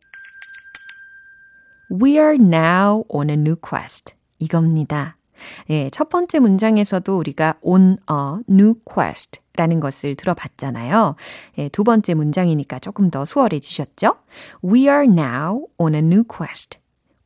We 2.01 2.13
are 2.13 2.35
now 2.35 3.03
on 3.07 3.29
a 3.29 3.35
new 3.35 3.55
quest. 3.55 4.13
이겁니다. 4.39 5.17
예, 5.69 5.89
첫 5.91 6.09
번째 6.09 6.39
문장에서도 6.39 7.17
우리가 7.17 7.55
on 7.61 7.97
a 8.09 8.43
new 8.49 8.75
quest 8.83 9.39
라는 9.55 9.79
것을 9.79 10.15
들어봤잖아요. 10.15 11.15
예, 11.57 11.69
두 11.69 11.83
번째 11.83 12.13
문장이니까 12.13 12.79
조금 12.79 13.09
더 13.09 13.25
수월해지셨죠? 13.25 14.15
We 14.63 14.81
are 14.81 15.03
now 15.05 15.67
on 15.77 15.95
a 15.95 15.99
new 15.99 16.23
quest. 16.23 16.79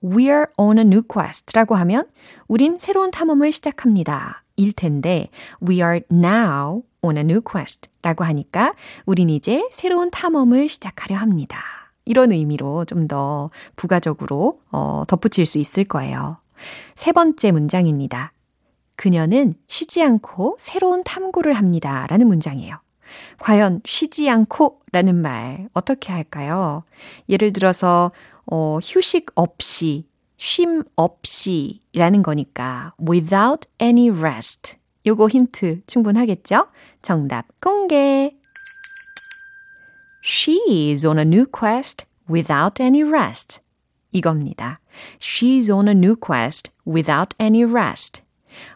We 0.03 0.25
are 0.25 0.45
on 0.57 0.77
a 0.77 0.83
new 0.83 1.01
quest 1.01 1.51
라고 1.53 1.75
하면 1.75 2.05
우린 2.47 2.77
새로운 2.79 3.11
탐험을 3.11 3.51
시작합니다. 3.51 4.43
일 4.55 4.73
텐데 4.73 5.29
we 5.67 5.75
are 5.77 6.01
now 6.11 6.83
on 7.01 7.17
a 7.17 7.23
new 7.23 7.41
quest 7.41 7.89
라고 8.01 8.23
하니까 8.23 8.73
우린 9.05 9.29
이제 9.29 9.67
새로운 9.71 10.09
탐험을 10.11 10.69
시작하려 10.69 11.15
합니다. 11.17 11.59
이런 12.05 12.31
의미로 12.31 12.85
좀 12.85 13.07
더 13.07 13.49
부가적으로 13.75 14.61
어, 14.71 15.03
덧붙일 15.07 15.45
수 15.45 15.57
있을 15.57 15.83
거예요. 15.83 16.37
세 16.95 17.11
번째 17.11 17.51
문장입니다. 17.51 18.33
그녀는 18.99 19.53
쉬지 19.69 20.03
않고 20.03 20.57
새로운 20.59 21.05
탐구를 21.05 21.53
합니다. 21.53 22.05
라는 22.09 22.27
문장이에요. 22.27 22.81
과연 23.39 23.79
쉬지 23.85 24.29
않고 24.29 24.81
라는 24.91 25.15
말 25.15 25.69
어떻게 25.73 26.11
할까요? 26.11 26.83
예를 27.29 27.53
들어서, 27.53 28.11
어, 28.45 28.77
휴식 28.83 29.27
없이, 29.35 30.05
쉼 30.35 30.83
없이 30.97 31.79
라는 31.93 32.23
거니까 32.23 32.93
without 32.99 33.69
any 33.81 34.09
rest. 34.09 34.75
요거 35.05 35.29
힌트 35.29 35.83
충분하겠죠? 35.87 36.67
정답 37.01 37.45
공개. 37.61 38.35
She 40.21 40.91
is 40.91 41.07
on 41.07 41.19
a 41.19 41.25
new 41.25 41.45
quest 41.45 42.03
without 42.29 42.83
any 42.83 43.09
rest. 43.09 43.61
이겁니다. 44.11 44.75
She's 45.19 45.73
on 45.73 45.87
a 45.87 45.93
new 45.93 46.17
quest 46.17 46.69
without 46.85 47.33
any 47.39 47.63
rest. 47.63 48.23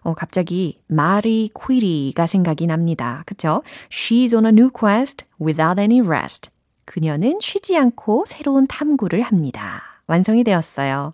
어, 0.01 0.13
갑자기 0.13 0.79
마리 0.87 1.49
퀴리가 1.53 2.27
생각이 2.27 2.67
납니다. 2.67 3.23
그쵸? 3.25 3.63
She's 3.89 4.33
on 4.33 4.45
a 4.45 4.49
new 4.49 4.69
quest 4.69 5.25
without 5.41 5.79
any 5.79 6.01
rest. 6.05 6.49
그녀는 6.85 7.39
쉬지 7.41 7.77
않고 7.77 8.25
새로운 8.27 8.67
탐구를 8.67 9.21
합니다. 9.21 9.83
완성이 10.07 10.43
되었어요. 10.43 11.13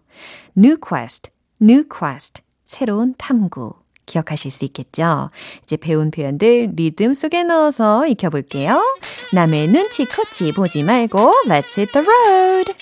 New 0.58 0.78
quest, 0.78 1.32
new 1.62 1.84
quest. 1.88 2.42
새로운 2.66 3.16
탐구. 3.18 3.74
기억하실 4.06 4.50
수 4.50 4.66
있겠죠? 4.66 5.30
이제 5.64 5.78
배운 5.78 6.10
표현들 6.10 6.72
리듬 6.76 7.14
속에 7.14 7.44
넣어서 7.44 8.08
익혀볼게요. 8.08 8.82
남의 9.34 9.68
눈치 9.68 10.06
코치 10.06 10.52
보지 10.52 10.84
말고 10.84 11.20
Let's 11.46 11.78
hit 11.78 11.92
the 11.94 12.06
road! 12.06 12.74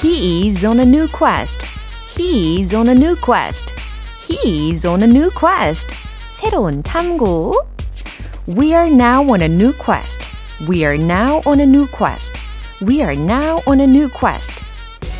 He 0.00 0.48
is 0.48 0.64
on 0.64 0.80
a 0.80 0.84
new 0.84 1.08
quest. 1.08 1.62
He 2.08 2.60
is 2.60 2.74
on 2.74 2.88
a 2.88 2.94
new 2.94 3.16
quest. 3.16 3.72
He 4.18 4.70
is 4.70 4.84
on 4.84 5.02
a 5.02 5.06
new 5.06 5.30
quest. 5.30 5.94
새로운 6.36 6.82
탐구. 6.82 7.54
We 8.46 8.74
are 8.74 8.88
now 8.88 9.22
on 9.30 9.42
a 9.42 9.48
new 9.48 9.72
quest. 9.72 10.20
We 10.66 10.84
are 10.84 10.96
now 10.96 11.42
on 11.46 11.60
a 11.60 11.66
new 11.66 11.86
quest. 11.86 12.32
We 12.80 13.02
are 13.02 13.14
now 13.14 13.62
on 13.66 13.80
a 13.80 13.86
new 13.86 14.08
quest. 14.08 14.62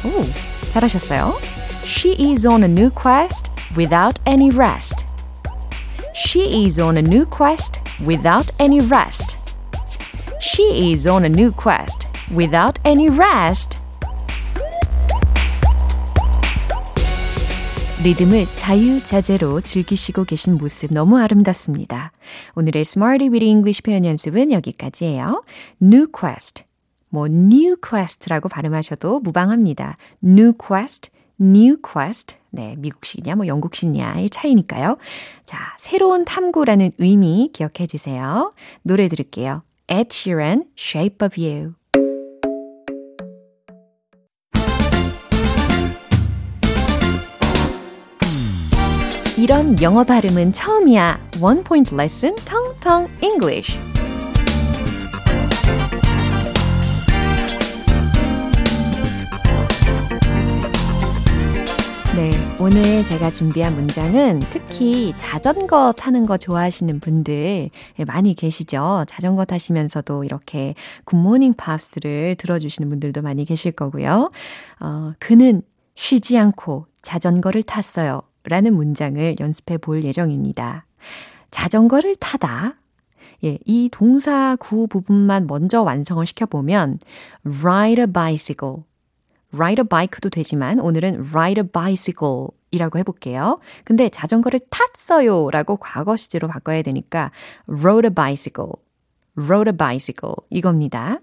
오, 0.05 0.25
잘하셨어요. 0.71 1.39
She 1.85 2.13
is 2.33 2.47
on 2.47 2.63
a 2.63 2.69
new 2.69 2.91
quest 2.91 3.51
without 3.77 4.19
any 4.27 4.51
rest. 4.51 5.05
She 6.15 6.65
is 6.65 6.79
on 6.79 6.97
a 6.97 7.03
new 7.03 7.25
quest 7.27 7.81
without 8.05 8.51
any 8.59 8.81
rest. 8.81 9.37
She 10.41 10.93
is 10.93 11.07
on 11.07 11.25
a 11.25 11.29
new 11.29 11.53
quest 11.53 12.07
without 12.35 12.79
any 12.85 13.09
rest. 13.09 13.79
리듬을 18.06 18.46
자유자재로 18.54 19.62
즐기시고 19.62 20.26
계신 20.26 20.60
모습 20.60 20.94
너무 20.94 21.18
아름답습니다. 21.18 22.12
오늘의 22.54 22.82
Smarty 22.82 23.30
with 23.30 23.44
English 23.44 23.82
표현 23.82 24.06
연습은 24.06 24.52
여기까지예요. 24.52 25.44
New 25.82 26.06
quest. 26.16 26.66
뭐 27.10 27.26
new 27.26 27.76
quest라고 27.78 28.48
발음하셔도 28.48 29.22
무방합니다. 29.22 29.98
New 30.24 30.54
quest, 30.54 31.10
new 31.42 31.78
quest. 31.82 32.36
네, 32.52 32.76
미국식이냐 32.78 33.38
뭐 33.38 33.48
영국식이냐의 33.48 34.30
차이니까요. 34.30 34.98
자, 35.44 35.76
새로운 35.80 36.26
탐구라는 36.26 36.92
의미 37.00 37.50
기억해 37.54 37.88
주세요. 37.88 38.54
노래 38.84 39.08
들을게요. 39.08 39.64
Ed 39.88 40.10
Sheeran, 40.12 40.66
Shape 40.78 41.26
of 41.26 41.42
You. 41.42 41.74
이런 49.46 49.80
영어 49.80 50.04
발음은 50.04 50.54
처음이야. 50.54 51.20
One 51.40 51.64
point 51.64 51.94
lesson, 51.94 52.36
텅텅 52.46 53.08
English. 53.22 53.78
네, 62.16 62.32
오늘 62.60 63.04
제가 63.04 63.30
준비한 63.30 63.76
문장은 63.76 64.40
특히 64.50 65.14
자전거 65.20 65.92
타는 65.92 66.26
거 66.26 66.38
좋아하시는 66.38 67.00
분들 67.00 67.70
많이 68.08 68.34
계시죠? 68.34 69.06
자전거 69.08 69.46
타시면서도 69.46 70.24
이렇게 70.24 70.74
굿모닝 71.04 71.54
팝스를 71.54 72.34
들어주시는 72.40 72.90
분들도 72.90 73.22
많이 73.22 73.46
계실 73.46 73.74
거고요. 73.74 74.32
어, 74.80 75.14
그는 75.20 75.62
쉬지 75.94 76.36
않고 76.40 76.88
자전거를 77.04 77.62
탔어요. 77.62 78.24
라는 78.46 78.76
문장을 78.76 79.36
연습해 79.40 79.78
볼 79.78 80.04
예정입니다. 80.04 80.86
자전거를 81.52 82.16
타다. 82.18 82.76
예, 83.44 83.58
이 83.66 83.90
동사 83.92 84.56
구 84.60 84.88
부분만 84.88 85.48
먼저 85.48 85.82
완성을 85.82 86.26
시켜보면 86.26 87.00
ride 87.44 88.02
a 88.04 88.08
bicycle 88.12 88.84
ride 89.54 89.82
a 89.84 89.88
bike도 89.88 90.30
되지만 90.30 90.80
오늘은 90.80 91.28
ride 91.34 91.64
a 91.64 91.70
bicycle 91.70 92.48
이라고 92.72 93.00
해볼게요. 93.00 93.60
근데 93.84 94.10
자전거를 94.10 94.60
탔어요 94.70 95.50
라고 95.50 95.78
과거 95.78 96.18
시제로 96.18 96.48
바꿔야 96.48 96.82
되니까 96.82 97.32
rode 97.68 98.08
a 98.08 98.14
bicycle, 98.14 98.74
rode 99.38 99.72
a 99.72 99.78
bicycle 99.78 100.36
이겁니다. 100.50 101.20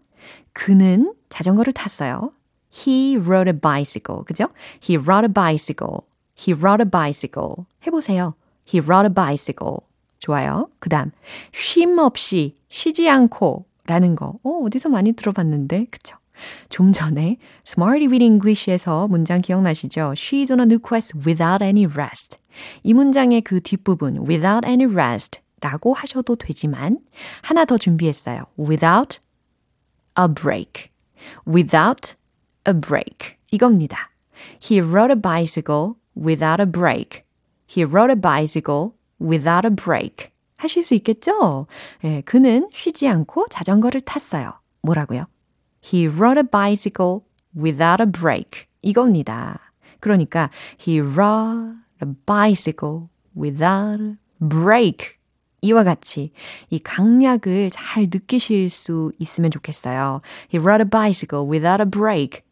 그는 0.52 1.14
자전거를 1.28 1.72
탔어요. 1.72 2.32
He 2.74 3.16
rode 3.16 3.52
a 3.52 3.58
bicycle. 3.58 4.24
그죠? 4.24 4.48
He 4.82 4.96
rode 4.96 5.26
a 5.26 5.32
bicycle. 5.32 6.00
He 6.42 6.52
rode 6.52 6.83
a 6.83 6.90
bicycle. 6.90 7.66
해보세요. 7.87 8.35
He 8.66 8.81
rode 8.81 9.07
a 9.07 9.14
bicycle. 9.14 9.78
좋아요. 10.18 10.68
그 10.78 10.88
다음, 10.88 11.11
쉼 11.52 11.98
없이, 11.98 12.55
쉬지 12.68 13.09
않고 13.09 13.66
라는 13.87 14.16
거. 14.16 14.38
어, 14.42 14.50
어디서 14.64 14.88
많이 14.88 15.12
들어봤는데. 15.12 15.87
그쵸? 15.90 16.16
좀 16.68 16.92
전에 16.92 17.38
Smarty 17.66 18.09
with 18.09 18.24
English에서 18.24 19.07
문장 19.09 19.40
기억나시죠? 19.40 20.14
She's 20.16 20.50
on 20.50 20.61
a 20.61 20.64
new 20.64 20.78
quest 20.78 21.16
without 21.16 21.62
any 21.62 21.87
rest. 21.87 22.38
이 22.83 22.94
문장의 22.94 23.42
그 23.42 23.61
뒷부분 23.61 24.26
without 24.28 24.66
any 24.66 24.87
rest 24.92 25.40
라고 25.61 25.94
하셔도 25.94 26.35
되지만 26.37 26.98
하나 27.42 27.64
더 27.64 27.78
준비했어요. 27.78 28.44
without 28.59 29.20
a 30.18 30.26
break. 30.33 30.90
without 31.46 32.14
a 32.66 32.74
break. 32.74 33.37
이겁니다. 33.50 34.11
He 34.61 34.81
rode 34.81 35.12
a 35.12 35.20
bicycle 35.20 35.94
without 36.15 36.60
a 36.60 36.65
break. 36.65 37.23
He 37.67 37.84
rode 37.84 38.12
a 38.12 38.15
bicycle 38.15 38.93
without 39.19 39.65
a 39.65 39.71
break. 39.73 40.32
하실 40.58 40.84
수 40.84 40.95
있겠죠? 40.95 41.67
예, 42.04 42.21
그는 42.21 42.67
쉬지 42.73 43.08
않고 43.08 43.45
자전거를 43.50 44.02
탔어요. 44.02 44.54
뭐라고요? 44.82 45.26
He 45.84 46.08
rode 46.08 46.39
a 46.39 46.43
bicycle 46.43 47.21
without 47.56 48.02
a 48.02 48.12
break. 48.12 48.65
이겁니다. 48.82 49.60
그러니까 50.00 50.50
he 50.80 51.00
rode 51.00 51.78
a 52.02 52.08
bicycle 52.26 53.10
without 53.36 54.02
a 54.02 54.15
break. 54.39 55.17
이와 55.62 55.84
같이 55.84 56.32
이 56.69 56.80
강약을 56.80 57.71
잘 57.71 58.04
느끼실 58.04 58.69
수 58.69 59.12
있으면 59.19 59.52
좋겠어요. 59.52 60.21
He 60.54 60.62
rode 60.62 60.82
a 60.82 60.89
bicycle 60.89 61.47
without 61.47 61.82
a 61.82 61.89
break. 61.89 62.43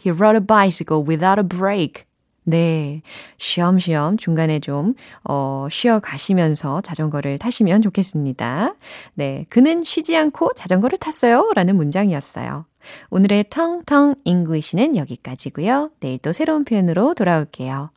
He 0.00 0.10
rode 0.10 0.36
a 0.36 0.44
bicycle 0.44 1.04
without 1.06 1.38
a 1.38 1.46
break. 1.46 2.04
네. 2.43 3.01
쉬엄쉬엄 3.37 4.17
중간에 4.17 4.59
좀, 4.59 4.95
어, 5.23 5.67
쉬어 5.71 5.99
가시면서 5.99 6.81
자전거를 6.81 7.37
타시면 7.37 7.81
좋겠습니다. 7.81 8.75
네. 9.13 9.45
그는 9.49 9.83
쉬지 9.83 10.15
않고 10.15 10.51
자전거를 10.55 10.97
탔어요. 10.97 11.51
라는 11.55 11.75
문장이었어요. 11.75 12.65
오늘의 13.09 13.45
텅텅 13.49 14.15
English는 14.25 14.97
여기까지고요. 14.97 15.91
내일 15.99 16.17
또 16.19 16.33
새로운 16.33 16.65
표현으로 16.65 17.13
돌아올게요. 17.13 17.91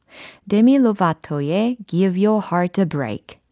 데미 0.49 0.79
로바토의 0.79 1.79
Give 1.87 2.25
Your 2.25 2.45
Heart 2.53 2.81
a 2.81 2.89
Break. 2.89 3.46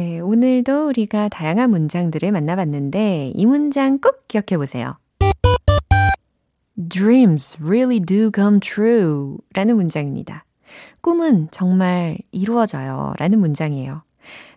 네, 0.00 0.18
오늘도 0.18 0.88
우리가 0.88 1.28
다양한 1.28 1.68
문장들을 1.68 2.32
만나봤는데 2.32 3.32
이 3.34 3.44
문장 3.44 3.98
꼭 3.98 4.26
기억해 4.28 4.56
보세요. 4.56 4.96
Dreams 6.88 7.58
really 7.62 8.00
do 8.00 8.30
come 8.34 8.60
true 8.60 9.36
라는 9.52 9.76
문장입니다. 9.76 10.46
꿈은 11.02 11.48
정말 11.50 12.16
이루어져요. 12.32 13.12
라는 13.18 13.40
문장이에요. 13.40 14.02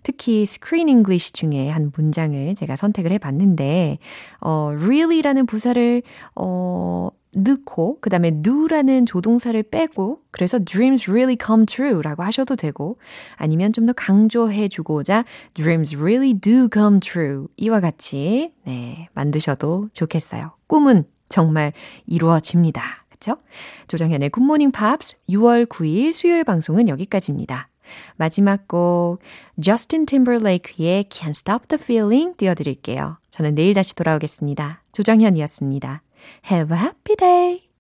특히 0.04 0.44
Screen 0.44 0.88
English 0.88 1.34
중에 1.34 1.68
한 1.68 1.92
문장을 1.94 2.56
제가 2.56 2.78
선택을 2.78 3.12
해 3.12 3.18
봤는데, 3.18 3.98
어, 4.40 4.72
really라는 4.74 5.46
부사를, 5.46 6.04
어, 6.38 7.10
넣고, 7.36 8.00
그 8.02 8.10
다음에 8.10 8.32
do라는 8.42 9.06
조동사를 9.06 9.62
빼고, 9.64 10.22
그래서 10.32 10.60
dreams 10.64 11.10
really 11.10 11.38
come 11.44 11.66
true 11.66 12.02
라고 12.02 12.24
하셔도 12.24 12.56
되고, 12.56 12.98
아니면 13.36 13.72
좀 13.74 13.86
더 13.86 13.94
강조해 13.94 14.70
주고자 14.70 15.26
dreams 15.54 15.98
really 15.98 16.34
do 16.34 16.70
come 16.72 17.00
true 17.00 17.48
이와 17.58 17.82
같이, 17.82 18.54
네, 18.64 19.10
만드셔도 19.14 19.90
좋겠어요. 19.94 20.52
꿈은 20.68 21.04
정말 21.30 21.74
이루어집니다. 22.06 22.82
그쵸? 23.10 23.38
조정현의 23.88 24.30
굿모닝 24.30 24.72
팝스 24.72 25.18
6월 25.30 25.66
9일 25.66 26.14
수요일 26.14 26.44
방송은 26.44 26.88
여기까지입니다. 26.88 27.70
마지막 28.16 28.68
곡 28.68 29.20
저스틴 29.62 30.06
팀버레이크의 30.06 31.06
Can't 31.06 31.30
Stop 31.32 31.68
the 31.68 31.82
Feeling 31.82 32.38
띄워드릴게요. 32.38 33.18
저는 33.30 33.56
내일 33.56 33.74
다시 33.74 33.96
돌아오겠습니다. 33.96 34.84
조정현이었습니다. 34.94 36.02
Have 36.44 36.72
a 36.72 36.76
happy 36.76 37.16
day! 37.16 37.64